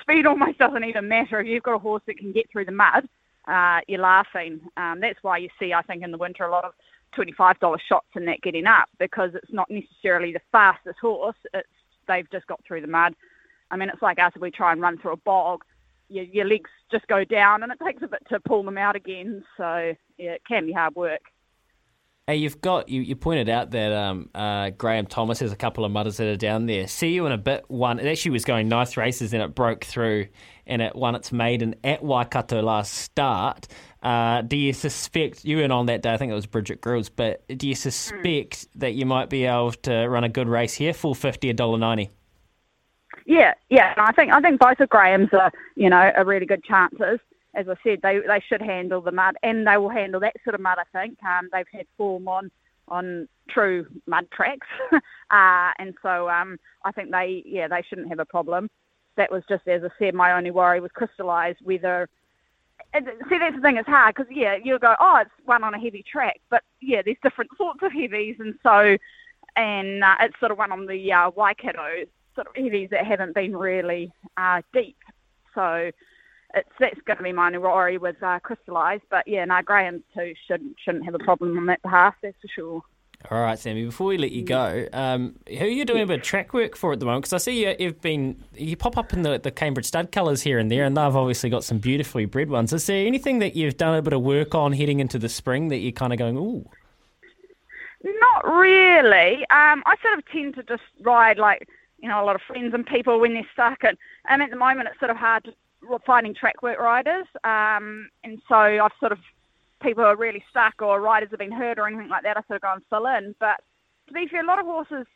[0.00, 0.26] speed.
[0.26, 3.08] Almost doesn't even matter if you've got a horse that can get through the mud.
[3.46, 4.60] Uh, you're laughing.
[4.76, 6.72] Um, that's why you see, I think, in the winter a lot of
[7.16, 11.36] $25 shots in that getting up because it's not necessarily the fastest horse.
[11.52, 11.68] It's
[12.08, 13.14] they've just got through the mud.
[13.70, 15.64] I mean, it's like us if we try and run through a bog,
[16.08, 18.96] your, your legs just go down and it takes a bit to pull them out
[18.96, 19.44] again.
[19.56, 21.22] So yeah, it can be hard work.
[22.28, 25.84] Hey, you've got you, you pointed out that um, uh, Graham Thomas has a couple
[25.84, 26.86] of mudders that are down there.
[26.86, 27.64] See you in a bit.
[27.66, 30.28] One, it actually was going nice races, and it broke through,
[30.64, 33.66] and it won its maiden at Waikato last start.
[34.04, 36.12] Uh, do you suspect you weren't on that day?
[36.12, 39.72] I think it was Bridget Grylls, but do you suspect that you might be able
[39.72, 40.94] to run a good race here?
[40.94, 42.08] Full fifty, a dollar ninety.
[43.26, 43.94] Yeah, yeah.
[43.96, 47.18] I think I think both of Graham's are you know are really good chances.
[47.54, 50.54] As I said, they they should handle the mud, and they will handle that sort
[50.54, 50.78] of mud.
[50.78, 52.50] I think um, they've had form on
[52.88, 58.20] on true mud tracks, uh, and so um, I think they yeah they shouldn't have
[58.20, 58.70] a problem.
[59.16, 62.08] That was just as I said, my only worry was crystallised whether.
[62.94, 63.76] See, that's the thing.
[63.76, 67.00] It's hard because yeah, you'll go, oh, it's one on a heavy track, but yeah,
[67.02, 68.96] there's different sorts of heavies, and so
[69.56, 73.34] and uh, it's sort of one on the uh, Waikato sort of heavies that haven't
[73.34, 74.96] been really uh, deep.
[75.54, 75.90] So
[76.54, 79.04] it's that's going to be only worry with uh, crystallised.
[79.10, 82.14] But yeah, no, Graham too shouldn't shouldn't have a problem on that behalf.
[82.22, 82.82] That's for sure.
[83.30, 83.84] All right, Sammy.
[83.84, 86.76] Before we let you go, um, who are you doing a bit of track work
[86.76, 87.22] for at the moment?
[87.22, 90.42] Because I see you, you've been you pop up in the, the Cambridge stud colours
[90.42, 92.72] here and there, and they've obviously got some beautifully bred ones.
[92.72, 95.68] Is there anything that you've done a bit of work on heading into the spring
[95.68, 96.68] that you're kind of going, ooh?
[98.02, 99.36] Not really.
[99.50, 101.68] Um, I sort of tend to just ride like
[102.00, 103.96] you know a lot of friends and people when they're stuck, and,
[104.28, 105.54] and at the moment it's sort of hard to,
[106.06, 109.18] finding track work riders, um, and so I've sort of
[109.82, 112.36] people who are really stuck or riders have been hurt or anything like that.
[112.36, 113.34] I sort of go and fill in.
[113.40, 113.60] But
[114.08, 115.06] to be fair, a lot of horses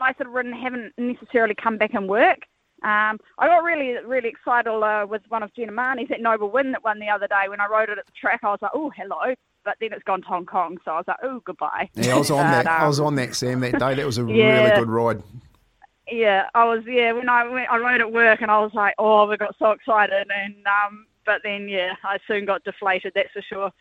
[0.00, 2.40] I sort of ridden haven't necessarily come back and work.
[2.82, 6.72] Um, I got really, really excited uh, with one of Gina Marnie's at Noble Win
[6.72, 7.48] that won the other day.
[7.48, 9.34] When I rode it at the track, I was like, oh, hello.
[9.64, 11.88] But then it's gone to Hong Kong, so I was like, oh, goodbye.
[11.94, 12.82] Yeah, I was on But, that.
[12.82, 13.94] I was um, on that, Sam, that day.
[13.94, 14.64] That was a Yeah.
[14.64, 15.22] really good ride.
[16.10, 16.82] Yeah, I was.
[16.86, 19.56] Yeah, when I went, I rode at work, and I was like, oh, we got
[19.58, 23.12] so excited, and um, but then yeah, I soon got deflated.
[23.14, 23.72] That's for sure.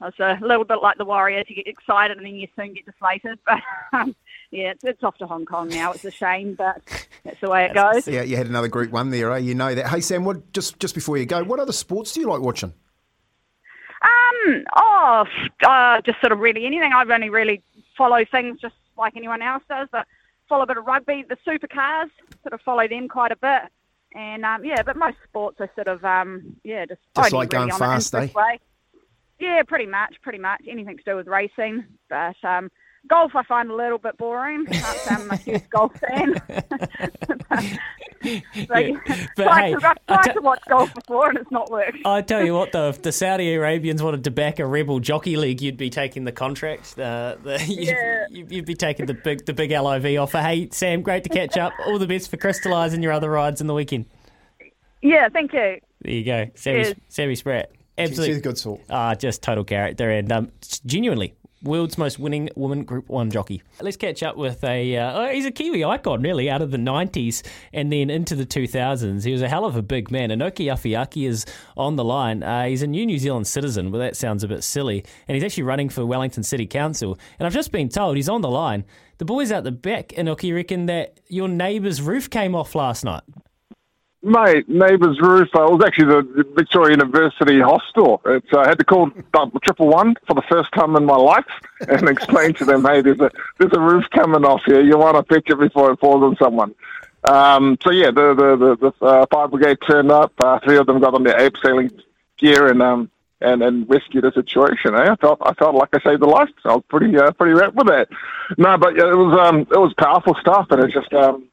[0.00, 1.46] I was a little bit like the Warriors.
[1.48, 3.38] You get excited, and then you soon get deflated.
[3.46, 3.60] But
[3.98, 4.16] um,
[4.50, 5.92] yeah, it's, it's off to Hong Kong now.
[5.92, 6.82] It's a shame, but
[7.24, 8.06] that's the way it goes.
[8.06, 9.38] Yeah, you had another Group One there, eh?
[9.38, 9.88] You know that.
[9.88, 12.72] Hey, Sam, what just just before you go, what other sports do you like watching?
[14.02, 15.24] Um, oh,
[15.66, 16.92] uh, just sort of really anything.
[16.92, 17.62] I've only really
[17.96, 20.06] follow things just like anyone else does, but
[20.48, 22.10] follow a bit of rugby, the supercars,
[22.42, 23.70] sort of follow them quite a bit.
[24.14, 27.68] And um, yeah, but most sports are sort of um, yeah, just Just like going
[27.68, 28.28] really on fast, eh?
[28.34, 28.60] way.
[29.38, 31.84] Yeah, pretty much, pretty much anything to do with racing.
[32.08, 32.70] But um,
[33.08, 34.66] golf, I find a little bit boring.
[35.10, 36.40] I'm a huge golf fan.
[38.66, 41.50] so, Yeah, but tried hey, to, I've I tried to watch golf before and it's
[41.50, 41.98] not worked.
[42.04, 45.36] I tell you what, though, if the Saudi Arabians wanted to back a rebel jockey
[45.36, 46.98] league, you'd be taking the contract.
[46.98, 48.26] Uh, the, you'd, Yeah.
[48.30, 50.38] you'd, you'd be taking the big the big LIV offer.
[50.38, 51.72] Hey, Sam, great to catch up.
[51.86, 54.06] All the best for crystallising your other rides in the weekend.
[55.02, 55.78] Yeah, thank you.
[56.02, 57.70] There you go, Sammy, Sammy Spratt.
[57.98, 58.80] She's Absolutely, a good sort.
[58.90, 60.52] ah, just total character and um,
[60.84, 61.34] genuinely
[61.66, 63.62] world's most winning woman Group 1 jockey.
[63.80, 66.78] Let's catch up with a, uh, oh, he's a Kiwi icon, really, out of the
[66.78, 69.24] 90s and then into the 2000s.
[69.24, 70.30] He was a hell of a big man.
[70.30, 71.44] Inoke Afeaki is
[71.76, 72.42] on the line.
[72.42, 75.04] Uh, he's a new New Zealand citizen, but that sounds a bit silly.
[75.28, 77.18] And he's actually running for Wellington City Council.
[77.38, 78.84] And I've just been told he's on the line.
[79.18, 83.22] The boys out the back, Inoke, reckon that your neighbour's roof came off last night.
[84.26, 85.48] Mate, neighbour's roof.
[85.54, 88.20] Uh, it was actually the Victoria University hostel.
[88.26, 89.08] It's, uh, I had to call
[89.62, 91.46] triple one for the first time in my life
[91.88, 94.80] and explain to them, hey, there's a there's a roof coming off here.
[94.80, 96.74] You want to fix it before it falls on someone.
[97.22, 100.32] Um, so yeah, the the the, the uh, fire brigade turned up.
[100.40, 101.96] Uh, three of them got on their abseiling
[102.36, 103.08] gear and um
[103.40, 104.96] and and rescued the situation.
[104.96, 105.12] Eh?
[105.12, 106.50] I felt I felt like I saved a life.
[106.64, 108.08] So I was pretty uh, pretty rapt with that.
[108.58, 111.44] No, but yeah, it was um it was powerful stuff, and it's just um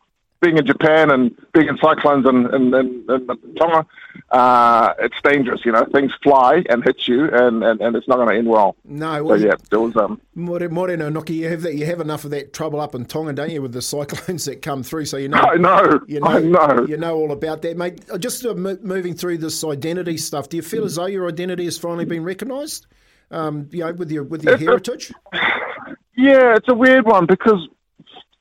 [0.44, 3.86] being in Japan and being in cyclones and, and, and, and Tonga,
[4.32, 5.62] uh, it's dangerous.
[5.64, 8.48] You know, things fly and hit you, and, and, and it's not going to end
[8.48, 8.76] well.
[8.84, 10.20] No, well, so yeah, there was um.
[10.36, 11.76] More, more Noki, you have that.
[11.76, 14.62] You have enough of that trouble up in Tonga, don't you, with the cyclones that
[14.62, 15.06] come through?
[15.06, 15.38] So you know.
[15.42, 16.02] I know.
[16.08, 16.28] You know.
[16.28, 16.86] I know.
[16.88, 18.02] You know all about that, mate.
[18.12, 20.50] Uh, just uh, moving through this identity stuff.
[20.50, 22.86] Do you feel as though your identity has finally been recognised?
[23.32, 25.14] Um, you know, with your with your it's heritage.
[25.34, 25.38] A,
[26.18, 27.68] yeah, it's a weird one because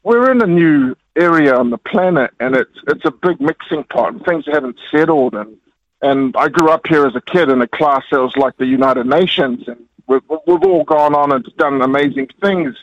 [0.03, 4.12] we're in a new area on the planet, and it's it's a big mixing pot.
[4.12, 5.57] And things haven't settled, and
[6.01, 8.66] and I grew up here as a kid in a class that was like the
[8.66, 12.75] United Nations, and we've, we've all gone on and done amazing things,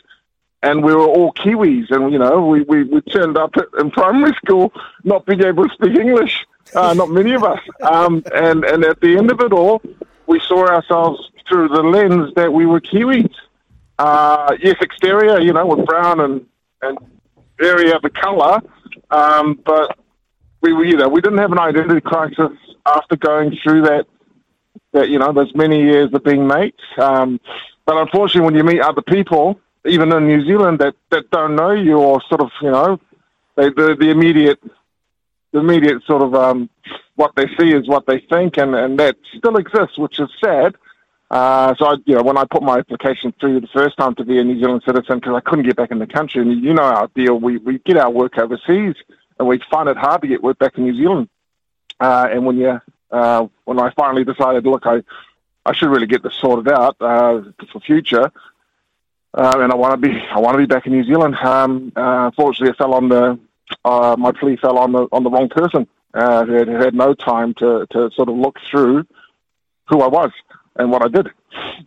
[0.62, 4.34] and we were all Kiwis, and you know we we, we turned up in primary
[4.34, 4.72] school
[5.04, 9.00] not being able to speak English, uh, not many of us, um, and and at
[9.00, 9.82] the end of it all,
[10.26, 13.34] we saw ourselves through the lens that we were Kiwis.
[13.98, 16.46] Uh, yes, exterior, you know, with brown and
[16.80, 16.98] and
[17.60, 18.60] area of the colour,
[19.10, 19.98] um, but
[20.60, 22.52] we, we, you know, we didn't have an identity crisis
[22.86, 24.06] after going through that,
[24.92, 26.82] that you know, those many years of being mates.
[26.98, 27.40] Um,
[27.86, 31.70] but unfortunately, when you meet other people, even in New Zealand, that, that don't know
[31.70, 33.00] you or sort of, you know,
[33.56, 34.62] they, the, the immediate,
[35.52, 36.68] the immediate sort of um,
[37.16, 40.76] what they see is what they think, and, and that still exists, which is sad.
[41.30, 44.24] Uh, so, I, you know, when I put my application through the first time to
[44.24, 46.74] be a New Zealand citizen, because I couldn't get back in the country, and you
[46.74, 48.96] know our deal, we, we get our work overseas,
[49.38, 51.28] and we find it hard to get work back in New Zealand.
[52.00, 52.80] Uh, and when you,
[53.12, 55.02] uh, when I finally decided, look, I,
[55.64, 58.32] I should really get this sorted out uh, for future,
[59.32, 61.36] uh, and I want to be, I want to be back in New Zealand.
[61.36, 63.38] Um, uh, unfortunately, it fell on the,
[63.84, 65.86] uh, my plea fell on the on the wrong person.
[66.12, 69.06] Uh, who had, who had no time to to sort of look through
[69.86, 70.32] who I was
[70.80, 71.28] and what I did.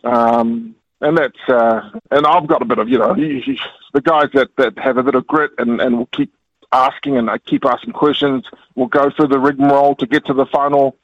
[0.03, 3.59] Um, and that's uh, and I've got a bit of you know he, he,
[3.93, 6.33] the guys that, that have a bit of grit and, and will keep
[6.71, 8.45] asking and I keep asking questions.
[8.75, 10.95] We'll go through the rigmarole to get to the final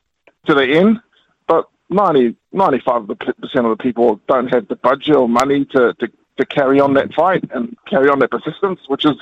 [0.48, 1.00] to the end.
[1.48, 6.12] But 90, 95 percent of the people don't have the budget or money to, to,
[6.38, 9.16] to carry on that fight and carry on that persistence, which is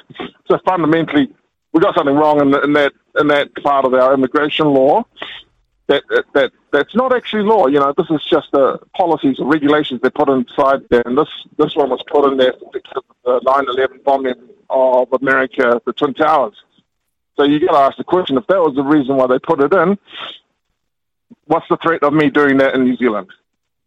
[0.47, 1.34] so fundamentally
[1.73, 5.06] we got something wrong in, the, in that in that part of our immigration law
[5.88, 7.67] that, that that's not actually law.
[7.67, 11.04] You know, this is just the policies or regulations they put inside there.
[11.06, 14.36] And this this one was put in there because of the 9/11 bombing
[14.69, 16.56] of America, the Twin Towers.
[17.38, 19.62] So you got to ask the question: if that was the reason why they put
[19.62, 19.97] it in,
[21.45, 23.30] what's the threat of me doing that in New Zealand?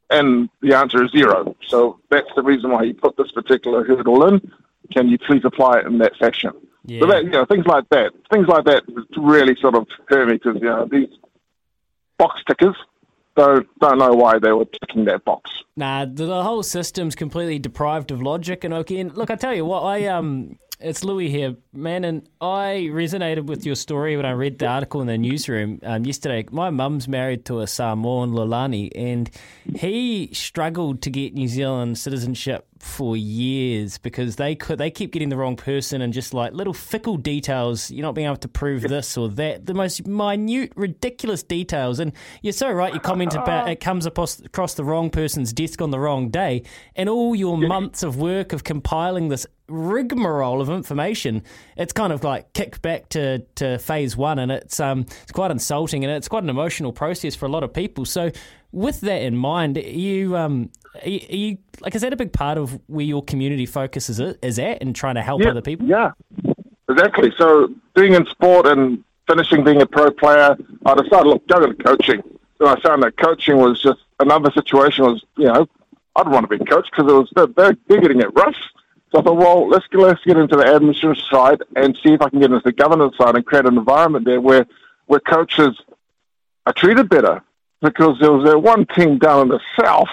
[0.08, 1.54] And the answer is zero.
[1.68, 4.52] So that's the reason why he put this particular hurdle in.
[4.92, 6.52] Can you please apply it in that fashion?
[6.84, 7.00] Yeah.
[7.00, 8.82] So that, you know, things like that, things like that
[9.16, 11.08] really sort of hurt me because you know these
[12.20, 12.76] box tickers.
[13.36, 15.50] Don't don't know why they were ticking that box.
[15.76, 18.64] Nah, the whole system's completely deprived of logic.
[18.64, 22.28] And okay, and look, I tell you what, I um, it's Louis here, man, and
[22.40, 26.44] I resonated with your story when I read the article in the newsroom um, yesterday.
[26.50, 29.30] My mum's married to a Samoan Lolani, and
[29.76, 35.28] he struggled to get New Zealand citizenship for years because they could they keep getting
[35.28, 37.90] the wrong person and just like little fickle details.
[37.90, 39.66] You're not being able to prove this or that.
[39.66, 42.00] The most minute, ridiculous details.
[42.00, 42.12] And
[42.42, 42.94] you're so right.
[42.94, 46.62] You comment about it comes across, across the wrong person's desk on the wrong day,
[46.96, 51.42] and all your months of work of compiling this rigmarole of information,
[51.76, 55.50] it's kind of like kicked back to, to phase one, and it's um it's quite
[55.50, 58.04] insulting and it's quite an emotional process for a lot of people.
[58.04, 58.30] So
[58.72, 62.32] with that in mind, you um are you, are you like is that a big
[62.32, 65.62] part of where your community focus is, is at and trying to help yeah, other
[65.62, 65.86] people?
[65.86, 66.12] Yeah,
[66.88, 67.32] exactly.
[67.36, 71.74] So being in sport and finishing being a pro player, I decided look go to
[71.74, 72.22] coaching.
[72.58, 75.04] And I found that coaching was just another situation.
[75.04, 75.68] Was you know
[76.16, 78.56] I didn't want to be a coach because it was they're, they're getting it rough.
[79.12, 82.22] So I thought, well, let's get, let's get into the administrative side and see if
[82.22, 84.66] I can get into the governance side and create an environment there where
[85.06, 85.80] where coaches
[86.66, 87.42] are treated better.
[87.80, 90.10] Because there was that one team down in the south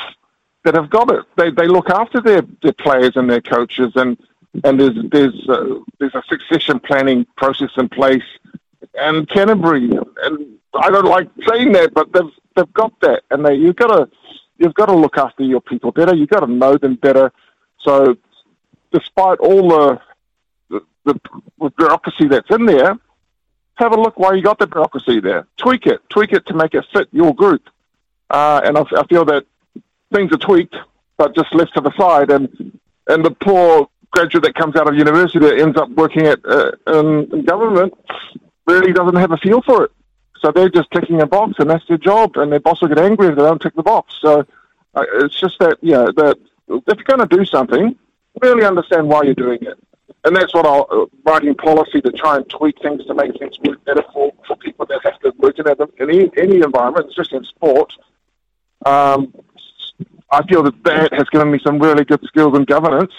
[0.67, 1.23] that have got it.
[1.37, 4.17] They they look after their, their players and their coaches, and
[4.65, 8.29] and there's there's uh, there's a succession planning process in place.
[8.93, 9.89] And Canterbury,
[10.23, 13.95] and I don't like saying that, but they've they've got that, and they you've got
[13.95, 14.09] to
[14.57, 16.13] you've got to look after your people better.
[16.13, 17.31] You've got to know them better.
[17.79, 18.17] So,
[18.91, 20.01] despite all the
[20.69, 20.81] the,
[21.59, 22.97] the bureaucracy that's in there,
[23.75, 25.47] have a look why you got the bureaucracy there.
[25.55, 27.69] Tweak it, tweak it to make it fit your group.
[28.29, 29.45] Uh, and I, I feel that
[30.13, 30.75] things are tweaked,
[31.17, 34.95] but just left to the side, and and the poor graduate that comes out of
[34.95, 37.93] university that ends up working at uh, in, in government
[38.65, 39.91] really doesn't have a feel for it.
[40.41, 42.99] So they're just ticking a box, and that's their job, and their boss will get
[42.99, 44.15] angry if they don't tick the box.
[44.21, 44.45] So
[44.93, 47.95] uh, it's just that, know, that if you're going to do something,
[48.41, 49.77] really understand why you're doing it.
[50.23, 53.57] And that's what I'm uh, writing policy to try and tweak things to make things
[53.59, 55.67] work better for, for people that have to work in
[55.99, 57.91] any, any environment, especially in sport.
[58.85, 59.33] Um,
[60.31, 63.13] I feel that that has given me some really good skills in governance,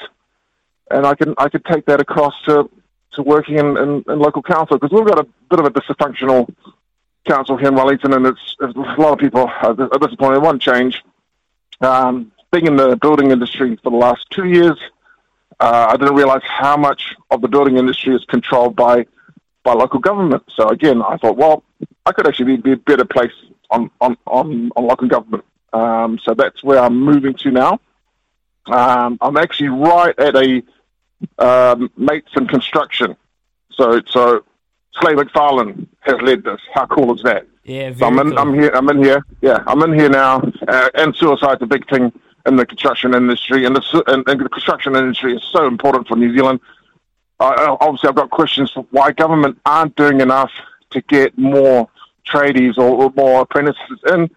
[0.90, 2.70] and I can I could take that across to
[3.12, 6.48] to working in, in, in local council because we've got a bit of a dysfunctional
[7.26, 10.36] council here in Wellington, and it's, it's a lot of people are, disappointed.
[10.36, 11.02] They want change.
[11.80, 14.78] Um, being in the building industry for the last two years,
[15.60, 19.06] uh, I didn't realise how much of the building industry is controlled by
[19.64, 20.44] by local government.
[20.54, 21.62] So again, I thought, well,
[22.06, 23.32] I could actually be a better place
[23.70, 25.44] on on on, on local government.
[25.72, 27.80] Um, so that's where I'm moving to now.
[28.66, 30.62] Um, I'm actually right at a
[31.38, 33.16] um, mates in construction.
[33.72, 34.44] So so
[35.00, 36.60] Slay McFarlane has led this.
[36.74, 37.46] How cool is that?
[37.64, 38.38] Yeah, so I'm in, cool.
[38.38, 38.70] I'm here.
[38.74, 39.24] I'm in here.
[39.42, 40.40] Yeah, I'm in here now.
[40.66, 42.12] Uh, and suicide's a big thing
[42.46, 46.16] in the construction industry, and the, and, and the construction industry is so important for
[46.16, 46.60] New Zealand.
[47.40, 50.50] Uh, obviously, I've got questions for why government aren't doing enough
[50.90, 51.88] to get more
[52.26, 54.30] tradies or, or more apprentices in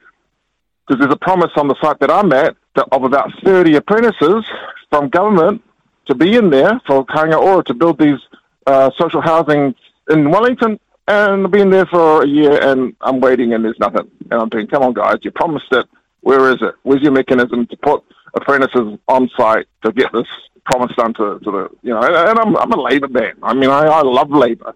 [0.87, 2.55] because there's a promise on the site that I'm at
[2.91, 4.45] of about 30 apprentices
[4.89, 5.63] from government
[6.07, 8.19] to be in there for Kainga Ora to build these
[8.67, 9.75] uh, social housing
[10.09, 10.79] in Wellington.
[11.07, 14.09] And I've been there for a year and I'm waiting and there's nothing.
[14.29, 15.87] And I'm thinking, come on, guys, you promised it.
[16.21, 16.75] Where is it?
[16.83, 20.27] Where's your mechanism to put apprentices on site to get this
[20.65, 23.33] promise done to, to the, you know, and, and I'm, I'm a Labour man.
[23.41, 24.75] I mean, I, I love Labour,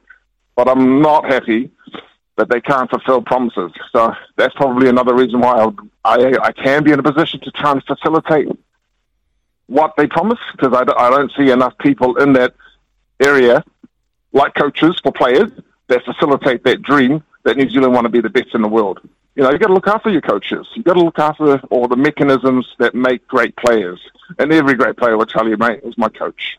[0.56, 1.72] but I'm not happy
[2.38, 3.72] that they can't fulfill promises.
[3.92, 5.70] So that's probably another reason why I,
[6.04, 8.48] I, I can be in a position to try and facilitate
[9.68, 12.54] what they promise because I, I don't see enough people in that
[13.20, 13.64] area,
[14.34, 15.50] like coaches for players,
[15.88, 19.00] that facilitate that dream that New Zealand want to be the best in the world.
[19.36, 20.68] You know, you got to look after your coaches.
[20.76, 24.00] You've got to look after all the mechanisms that make great players.
[24.40, 26.58] And every great player will tell you, mate, is my coach.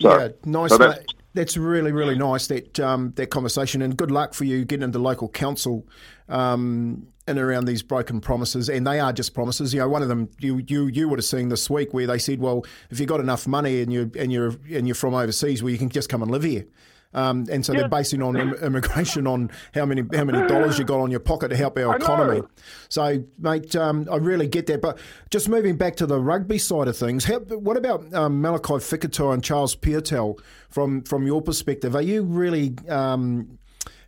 [0.00, 4.10] So, yeah, nice, so mate that's really really nice that um, that conversation and good
[4.10, 5.86] luck for you getting into local council
[6.28, 9.74] um, in around these broken promises and they are just promises.
[9.74, 12.18] You know one of them you you you would have seen this week where they
[12.18, 15.62] said well if you've got enough money and you and you're and you're from overseas
[15.62, 16.66] well you can just come and live here
[17.14, 17.80] um, and so yeah.
[17.80, 21.48] they're basing on immigration on how many how many dollars you got on your pocket
[21.48, 22.42] to help our economy.
[22.88, 24.82] So, mate, um, I really get that.
[24.82, 24.98] But
[25.30, 29.34] just moving back to the rugby side of things, how, what about um, Malakai Fekitoa
[29.34, 31.94] and Charles Piutau from from your perspective?
[31.94, 33.58] Are you really um,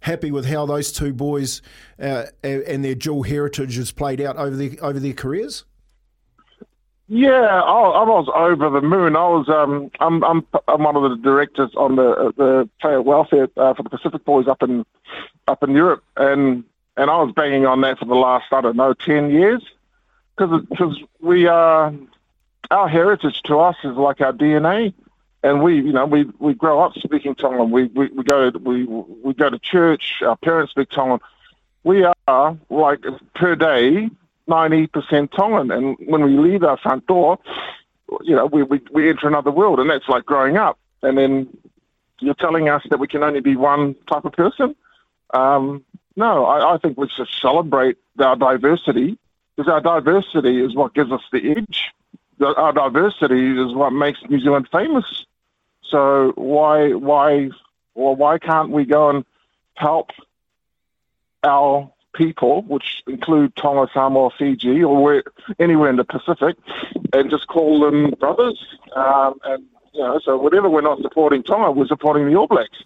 [0.00, 1.62] happy with how those two boys
[2.00, 5.64] uh, and their dual heritage has played out over the over their careers?
[7.08, 9.14] Yeah, I, I was over the moon.
[9.14, 13.48] I was um, I'm, I'm I'm one of the directors on the the player welfare
[13.56, 14.84] uh, for the Pacific Boys up in
[15.46, 16.64] up in Europe, and
[16.96, 19.62] and I was banging on that for the last I don't know ten years,
[20.36, 21.94] because because we are
[22.72, 24.92] our heritage to us is like our DNA,
[25.44, 27.70] and we you know we, we grow up speaking Tongan.
[27.70, 30.22] We, we we go to, we we go to church.
[30.22, 31.20] Our parents speak Tongan.
[31.84, 33.04] We are like
[33.36, 34.10] per day
[34.48, 35.70] 90% Tongan.
[35.70, 37.38] And when we leave our front door,
[38.22, 40.78] you know, we, we, we enter another world, and that's like growing up.
[41.02, 41.48] And then
[42.20, 44.74] you're telling us that we can only be one type of person?
[45.34, 49.18] Um, no, I, I think we should celebrate our diversity
[49.54, 51.90] because our diversity is what gives us the edge.
[52.40, 55.26] Our diversity is what makes New Zealand famous.
[55.82, 57.50] So why, why,
[57.94, 59.24] or why can't we go and
[59.74, 60.10] help
[61.42, 65.24] our people, which include Tonga, Samoa, Fiji, or where,
[65.58, 66.56] anywhere in the Pacific,
[67.12, 68.58] and just call them brothers.
[68.94, 72.82] Um, and you know, so whatever we're not supporting Tonga, we're supporting the All Blacks.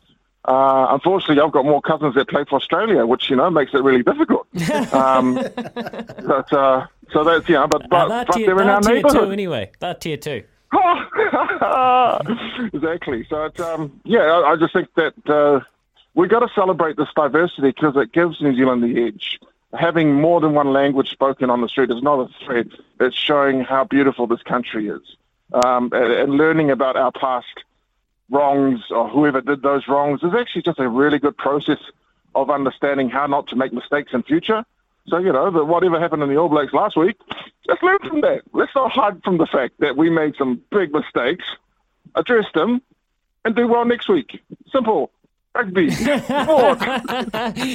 [0.46, 3.82] Uh, unfortunately, I've got more cousins that play for Australia, which you know makes it
[3.82, 4.46] really difficult.
[4.94, 8.94] um, but uh, so that's yeah, but but, uh, but tier, they're in our tier
[8.94, 9.70] neighbourhood two anyway.
[9.80, 10.44] That tier two.
[12.72, 13.26] exactly.
[13.28, 15.60] So it's, um, yeah, I, I, just think that uh,
[16.20, 19.38] we've got to celebrate this diversity because it gives New Zealand the edge.
[19.72, 22.66] having more than one language spoken on the street is not a threat.
[23.00, 25.00] It's showing how beautiful this country is,
[25.54, 27.64] um, and, and learning about our past
[28.28, 31.78] wrongs or whoever did those wrongs is actually just a really good process
[32.34, 34.64] of understanding how not to make mistakes in future.
[35.08, 37.16] So, you know, that whatever happened in the All Blacks last week,
[37.66, 38.42] let's learn from that.
[38.52, 41.44] Let's not hide from the fact that we made some big mistakes,
[42.14, 42.82] address them,
[43.44, 44.40] and do well next week.
[44.70, 45.10] Simple.
[45.54, 45.88] Rugby.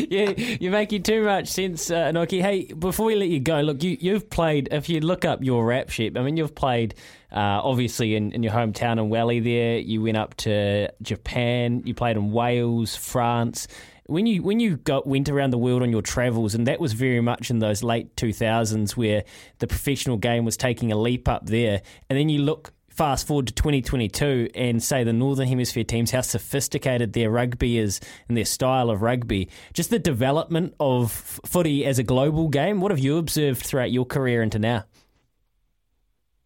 [0.09, 2.41] Yeah, you're making too much sense, uh, Noki.
[2.41, 5.65] Hey, before we let you go, look, you, you've played, if you look up your
[5.65, 6.95] rap sheet, I mean, you've played
[7.32, 9.78] uh, obviously in, in your hometown in Wally there.
[9.78, 13.67] You went up to Japan, you played in Wales, France
[14.07, 16.93] when you when you got went around the world on your travels, and that was
[16.93, 19.23] very much in those late two thousands where
[19.59, 23.48] the professional game was taking a leap up there, and then you look fast forward
[23.48, 28.46] to 2022 and say the Northern Hemisphere teams, how sophisticated their rugby is and their
[28.46, 32.82] style of rugby, just the development of footy as a global game.
[32.82, 34.86] What have you observed throughout your career into now?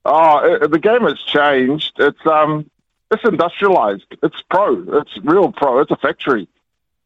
[0.06, 1.94] Oh, the game has changed.
[1.98, 2.70] It's um,
[3.12, 4.06] it's industrialized.
[4.24, 5.00] It's pro.
[5.00, 5.80] It's real pro.
[5.80, 6.48] It's a factory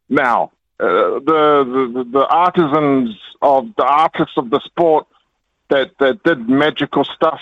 [0.09, 0.51] now.
[0.79, 5.07] Uh, the, the the artisans of the artists of the sport
[5.69, 7.41] that that did magical stuff,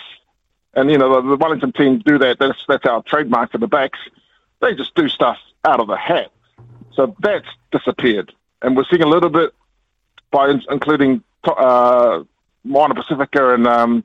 [0.74, 2.40] and you know the, the Wellington team do that.
[2.40, 4.00] That's that's our trademark for the backs.
[4.62, 6.32] They just do stuff out of the hat.
[6.94, 9.54] So that's disappeared, and we're seeing a little bit
[10.32, 12.24] by in, including uh,
[12.64, 14.04] Moana Pacifica and um,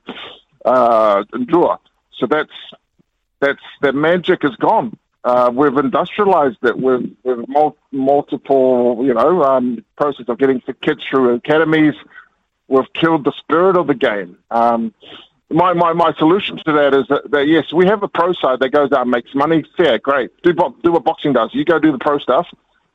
[0.64, 1.24] uh.
[2.18, 2.50] So that's
[3.40, 4.96] that's the magic is gone.
[5.24, 11.02] Uh, we've industrialized it with, with mul- multiple, you know, um, process of getting kids
[11.10, 11.94] through academies.
[12.68, 14.38] We've killed the spirit of the game.
[14.52, 14.94] Um,
[15.50, 18.60] my, my, my solution to that is that, that, yes, we have a pro side
[18.60, 19.64] that goes out and makes money.
[19.76, 20.30] Fair, great.
[20.42, 21.50] Do, do what boxing does.
[21.54, 22.48] You go do the pro stuff.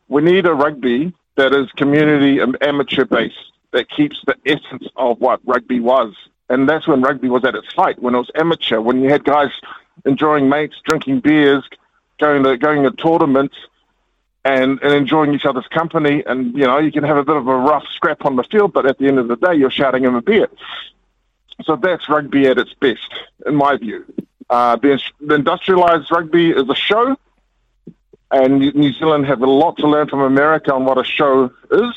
[0.10, 3.36] We need a rugby that is community and amateur based
[3.72, 6.14] that keeps the essence of what rugby was.
[6.49, 9.24] And that's when rugby was at its height, when it was amateur, when you had
[9.24, 9.52] guys
[10.06, 11.64] enjoying mates, drinking beers,
[12.20, 13.56] going to going to tournaments
[14.43, 16.24] and, and enjoying each other's company.
[16.26, 18.74] And you know, you can have a bit of a rough scrap on the field,
[18.74, 20.49] but at the end of the day, you're shouting him a beer.
[21.64, 23.10] So that's rugby at its best,
[23.45, 24.06] in my view.
[24.49, 27.16] Uh, the, the industrialized rugby is a show,
[28.32, 31.93] and New Zealand have a lot to learn from America on what a show is.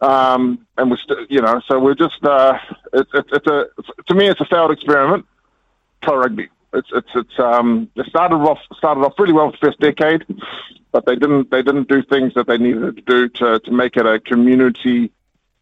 [0.00, 2.58] Um, and we're, st- you know, so we're just, uh,
[2.92, 3.66] it's, it's, it's a,
[4.08, 5.24] to me, it's a failed experiment,
[6.02, 6.48] pro rugby.
[6.72, 10.24] It's it's it's um they started off started off really well the first decade,
[10.92, 13.96] but they didn't they didn't do things that they needed to do to to make
[13.96, 15.10] it a community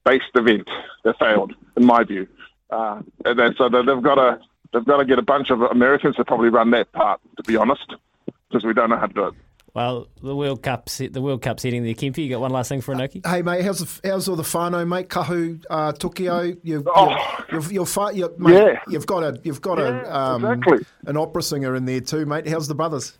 [0.05, 0.69] based event.
[1.05, 2.27] They failed, in my view.
[2.71, 4.41] Uh, and then so they've got to
[4.73, 7.21] they've got to get a bunch of Americans to probably run that part.
[7.37, 7.95] To be honest,
[8.49, 9.35] because we don't know how to do it.
[9.75, 12.19] Well, the World Cup's the World Cup's hitting the Kempy.
[12.19, 13.27] You got one last thing for Inoke?
[13.27, 15.09] Hey mate, how's the, how's all the whānau, mate?
[15.09, 17.45] Kahu, uh, Tokyo, you, oh.
[17.51, 18.81] you've, you're, you're, you're, mate, yeah.
[18.89, 20.87] you've got a you've got yeah, a um, exactly.
[21.07, 22.47] an opera singer in there too, mate.
[22.47, 23.19] How's the brothers?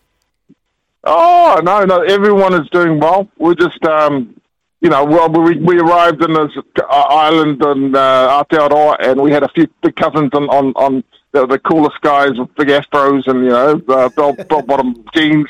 [1.03, 3.29] Oh no, no, everyone is doing well.
[3.37, 4.41] We're just um,
[4.85, 9.31] you know, well, we we arrived in this uh, island in uh, Aotearoa, and we
[9.31, 13.27] had a few big cousins on on, on the, the coolest guys with big afros
[13.27, 15.49] and you know uh, bell, bell bottom jeans,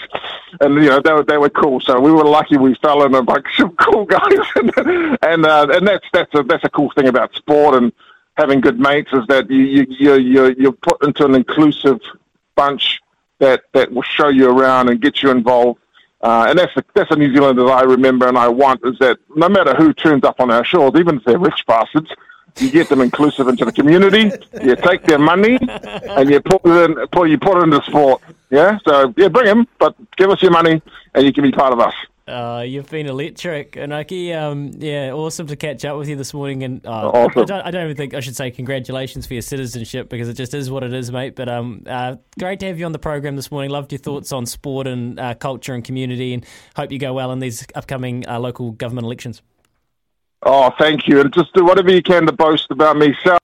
[0.61, 1.81] and you know they were they were cool.
[1.81, 4.71] So we were lucky we fell in a bunch of cool guys, and
[5.23, 7.93] and, uh, and that's that's a that's a cool thing about sport and
[8.37, 11.99] having good mates is that you you you you you're put into an inclusive
[12.55, 13.01] bunch
[13.41, 15.81] that that will show you around and get you involved.
[16.25, 18.99] Uh, and that's the, that's a New Zealand that I remember and I want is
[18.99, 22.11] that no matter who turns up on our shores, even if they're rich bastards,
[22.57, 24.31] you get them inclusive into the community.
[24.63, 28.23] You take their money and you put it in, put, you put it into sport.
[28.51, 30.81] Yeah, so yeah, bring them, but give us your money
[31.15, 31.95] and you can be part of us.
[32.27, 34.35] Uh, you've been electric, Inoke.
[34.35, 36.63] Um, yeah, awesome to catch up with you this morning.
[36.63, 37.43] And uh, awesome.
[37.43, 40.35] I, don't, I, don't, even think I should say congratulations for your citizenship because it
[40.35, 41.37] just is what it is, mate.
[41.37, 43.71] But um, uh, great to have you on the program this morning.
[43.71, 46.47] Loved your thoughts on sport and uh, culture and community, and
[46.77, 49.43] hope you go well in these upcoming uh, local government elections.
[50.45, 51.21] Oh, thank you.
[51.21, 53.15] And just do whatever you can to boast about me.
[53.23, 53.39] South,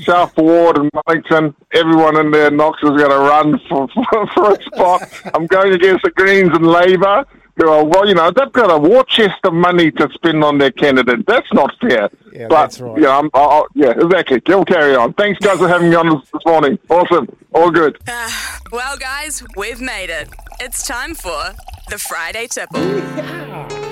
[0.00, 4.52] South Ward and Wellington, everyone in there, Knox is going to run for, for, for
[4.52, 5.02] a spot.
[5.34, 7.24] I'm going against the Greens and Labour,
[7.56, 10.58] who are, well, you know, they've got a war chest of money to spend on
[10.58, 11.26] their candidate.
[11.26, 12.10] That's not fair.
[12.32, 13.00] Yeah, but, that's right.
[13.00, 14.40] Yeah, I'm, I'll, yeah, exactly.
[14.46, 15.12] We'll carry on.
[15.14, 16.78] Thanks, guys, for having me on this, this morning.
[16.88, 17.28] Awesome.
[17.52, 17.98] All good.
[18.08, 18.30] Uh,
[18.72, 20.28] well, guys, we've made it.
[20.60, 21.54] It's time for
[21.88, 22.80] the Friday Tipple.
[23.20, 23.89] Yeah.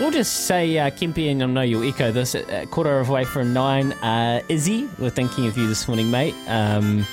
[0.00, 3.24] We'll just say, uh, Kempy, and I know you'll echo this, at quarter of way
[3.24, 6.36] from nine, uh, Izzy, we're thinking of you this morning, mate.
[6.46, 7.04] Um,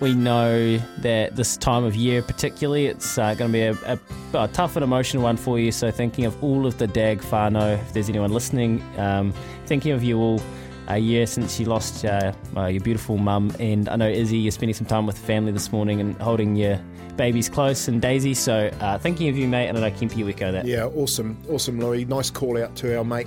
[0.00, 3.98] We know that this time of year, particularly, it's uh, going to be a, a,
[4.44, 5.70] a, tough and emotional one for you.
[5.70, 9.34] So, thinking of all of the Dagg whānau, if there's anyone listening, um,
[9.66, 10.40] thinking of you all
[10.88, 13.54] a year since you lost uh, your beautiful mum.
[13.60, 16.80] And I know, Izzy, you're spending some time with family this morning and holding your
[17.20, 18.32] babies close and Daisy.
[18.32, 20.64] So, uh, thinking of you, mate, and I know Kempy will echo that.
[20.64, 21.36] Yeah, awesome.
[21.50, 22.06] Awesome, Louis.
[22.06, 23.26] Nice call out to our mate,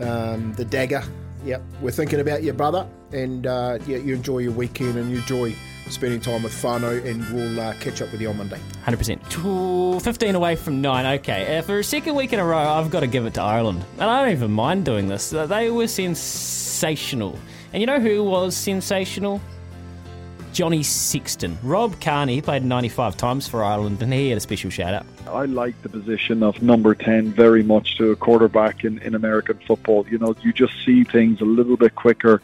[0.00, 1.04] um, the Dagger.
[1.44, 5.18] Yep, we're thinking about your brother, and uh, yeah, you enjoy your weekend and you
[5.18, 5.54] enjoy
[5.90, 8.58] spending time with whānau, and we'll uh, catch up with you on Monday.
[8.84, 10.02] 100%.
[10.02, 11.18] 15 away from 9.
[11.20, 13.42] Okay, uh, for a second week in a row, I've got to give it to
[13.42, 13.84] Ireland.
[14.00, 15.30] And I don't even mind doing this.
[15.30, 17.38] They were sensational.
[17.72, 19.40] And you know who was sensational?
[20.52, 21.58] Johnny Sexton.
[21.62, 25.06] Rob Kearney played 95 times for Ireland, and he had a special shout out.
[25.28, 29.58] I like the position of number 10 very much to a quarterback in, in American
[29.66, 30.06] football.
[30.08, 32.42] You know, you just see things a little bit quicker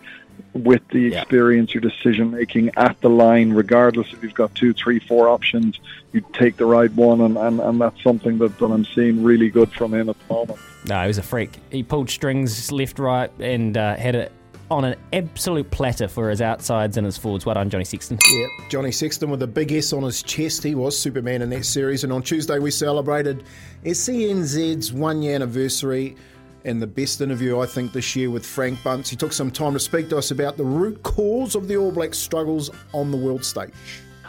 [0.53, 4.99] with the experience, your decision making at the line, regardless if you've got two, three,
[4.99, 5.79] four options,
[6.13, 9.51] you take the right one, and, and, and that's something that, that I'm seeing really
[9.51, 10.59] good from him at the moment.
[10.89, 11.51] No, he was a freak.
[11.71, 14.33] He pulled strings left, right, and uh, had it
[14.71, 17.47] on an absolute platter for his outsides and his forwards.
[17.47, 18.19] Well done, Johnny Sexton.
[18.31, 20.63] Yeah, Johnny Sexton with a big S on his chest.
[20.63, 22.05] He was Superman in that series.
[22.05, 23.45] And on Tuesday, we celebrated
[23.85, 26.17] SENZ's one year anniversary
[26.65, 29.09] and the best interview, I think, this year with Frank Bunce.
[29.09, 31.93] He took some time to speak to us about the root cause of the All
[31.93, 33.73] Blacks' struggles on the world stage.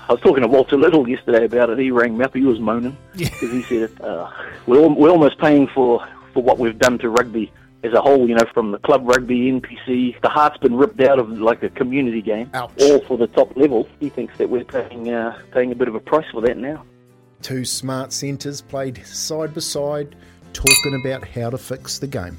[0.08, 1.80] I was talking to Walter Little yesterday about it.
[1.80, 2.34] He rang me up.
[2.34, 4.32] He was moaning because he said uh,
[4.68, 7.52] we're, we're almost paying for, for what we've done to rugby
[7.84, 11.20] as a whole, you know, from the club rugby, NPC, the heart's been ripped out
[11.20, 12.72] of like a community game, Ouch.
[12.82, 13.88] all for the top level.
[14.00, 16.84] He thinks that we're paying uh, paying a bit of a price for that now.
[17.42, 20.16] Two smart centres played side by side,
[20.54, 22.38] talking about how to fix the game.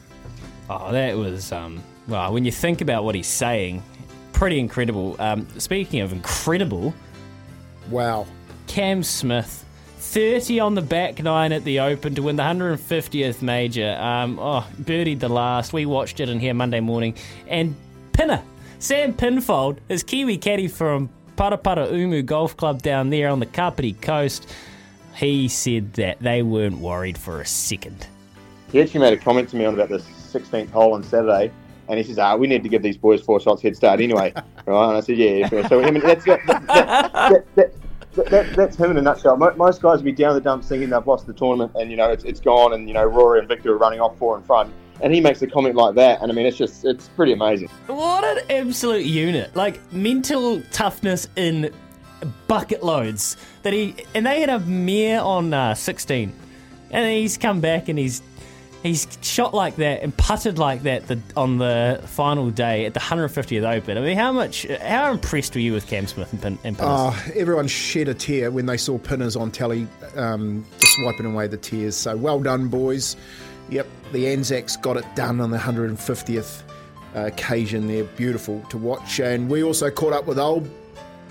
[0.68, 2.32] Oh, that was um, well.
[2.32, 3.82] When you think about what he's saying,
[4.32, 5.16] pretty incredible.
[5.20, 6.92] Um, speaking of incredible,
[7.90, 8.26] wow,
[8.66, 9.64] Cam Smith
[10.08, 13.94] 30 on the back nine at the Open to win the 150th major.
[14.00, 15.74] Um, oh, birdied the last.
[15.74, 17.14] We watched it in here Monday morning.
[17.46, 17.76] And
[18.14, 18.42] Pinner,
[18.78, 24.50] Sam Pinfold, his Kiwi caddy from Paraparaumu Golf Club down there on the Kapiti coast,
[25.14, 28.06] he said that they weren't worried for a second.
[28.72, 31.52] He actually made a comment to me on about the 16th hole on Saturday.
[31.86, 34.32] And he says, "Ah, we need to give these boys four shots head start anyway,
[34.66, 37.72] right?" And I said, "Yeah." So I mean, that's that, that, that,
[38.14, 39.36] that, that's him in a nutshell.
[39.36, 42.10] Most guys will be down the dumps thinking they've lost the tournament and you know
[42.10, 44.72] it's, it's gone, and you know Rory and Victor are running off four in front,
[45.00, 47.68] and he makes a comment like that, and I mean it's just it's pretty amazing.
[47.86, 49.54] What an absolute unit!
[49.54, 51.72] Like mental toughness in
[52.48, 56.32] bucket loads that he and they had a mere on uh, 16,
[56.90, 58.22] and he's come back and he's
[58.82, 63.00] He's shot like that and putted like that the, on the final day at the
[63.00, 63.98] 150th Open.
[63.98, 66.92] I mean, how much, how impressed were you with Cam Smith and, Pin, and Pinners?
[67.00, 71.48] Oh, everyone shed a tear when they saw Pinners on telly, um, just wiping away
[71.48, 71.96] the tears.
[71.96, 73.16] So well done, boys.
[73.70, 76.62] Yep, the Anzacs got it done on the 150th
[77.16, 78.04] uh, occasion there.
[78.04, 79.18] Beautiful to watch.
[79.18, 80.70] And we also caught up with old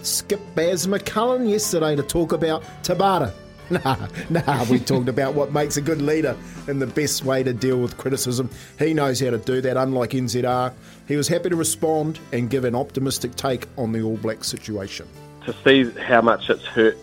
[0.03, 3.33] Skip Baz McCullum yesterday to talk about Tabata.
[3.83, 6.37] Nah, nah, we talked about what makes a good leader
[6.67, 8.49] and the best way to deal with criticism.
[8.79, 10.73] He knows how to do that, unlike NZR.
[11.05, 15.05] He was happy to respond and give an optimistic take on the All Black situation.
[15.45, 16.97] To see how much it's hurt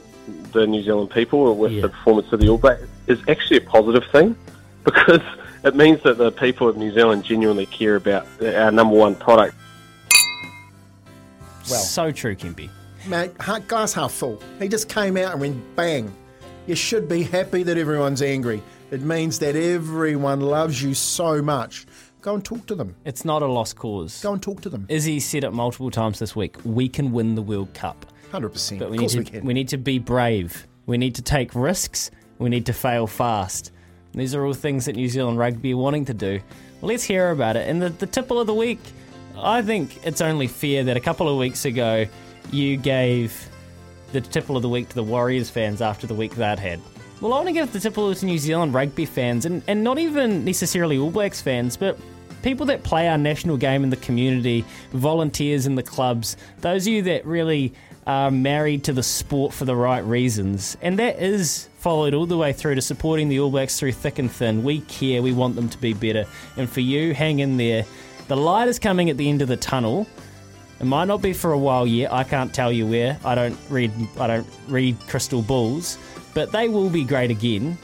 [0.52, 1.82] the New Zealand people with yeah.
[1.82, 4.34] the performance of the All Black is actually a positive thing
[4.84, 5.20] because
[5.64, 9.54] it means that the people of New Zealand genuinely care about our number one product.
[11.70, 12.70] Well, so true, Kempy.
[13.06, 13.36] Mate,
[13.68, 14.42] glass half full.
[14.58, 16.10] He just came out and went bang
[16.66, 18.62] you should be happy that everyone's angry.
[18.90, 21.86] It means that everyone loves you so much.
[22.22, 22.96] Go and talk to them.
[23.04, 24.22] It's not a lost cause.
[24.22, 24.86] Go and talk to them.
[24.88, 26.56] Izzy said it multiple times this week.
[26.64, 28.06] We can win the World Cup.
[28.32, 28.78] 100%.
[28.78, 29.46] But we of course need to, we, can.
[29.46, 30.66] we need to be brave.
[30.86, 32.10] We need to take risks.
[32.38, 33.72] We need to fail fast.
[34.12, 36.40] These are all things that New Zealand rugby are wanting to do.
[36.80, 37.68] Well, let's hear about it.
[37.68, 38.80] And the, the tipple of the week,
[39.36, 42.06] I think it's only fair that a couple of weeks ago
[42.52, 43.50] you gave
[44.14, 46.80] the tipple of the week to the Warriors fans after the week that had.
[47.20, 49.98] Well, I want to give the tipple to New Zealand rugby fans, and, and not
[49.98, 51.98] even necessarily All Blacks fans, but
[52.42, 56.92] people that play our national game in the community, volunteers in the clubs, those of
[56.92, 57.72] you that really
[58.06, 60.76] are married to the sport for the right reasons.
[60.82, 64.18] And that is followed all the way through to supporting the All Blacks through thick
[64.18, 64.62] and thin.
[64.62, 66.26] We care, we want them to be better.
[66.56, 67.84] And for you, hang in there.
[68.28, 70.06] The light is coming at the end of the tunnel.
[70.84, 72.12] It might not be for a while yet.
[72.12, 73.18] I can't tell you where.
[73.24, 73.90] I don't read.
[74.20, 75.96] I don't read crystal balls,
[76.34, 77.78] but they will be great again,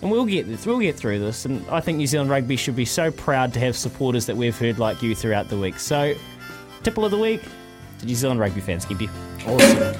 [0.00, 0.64] and we'll get this.
[0.64, 1.46] We'll get through this.
[1.46, 4.56] And I think New Zealand rugby should be so proud to have supporters that we've
[4.56, 5.80] heard like you throughout the week.
[5.80, 6.14] So,
[6.84, 7.42] tipple of the week
[7.98, 8.88] to New Zealand rugby fans.
[8.88, 9.08] You.
[9.48, 9.96] Awesome.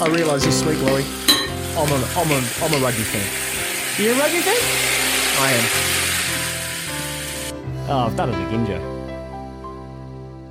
[0.00, 1.04] I realise this week, Louis,
[1.76, 4.02] I'm a, I'm a, I'm a rugby fan.
[4.02, 4.56] You a rugby fan?
[5.42, 5.64] I am.
[7.90, 8.95] Oh, I've done it again, Joe.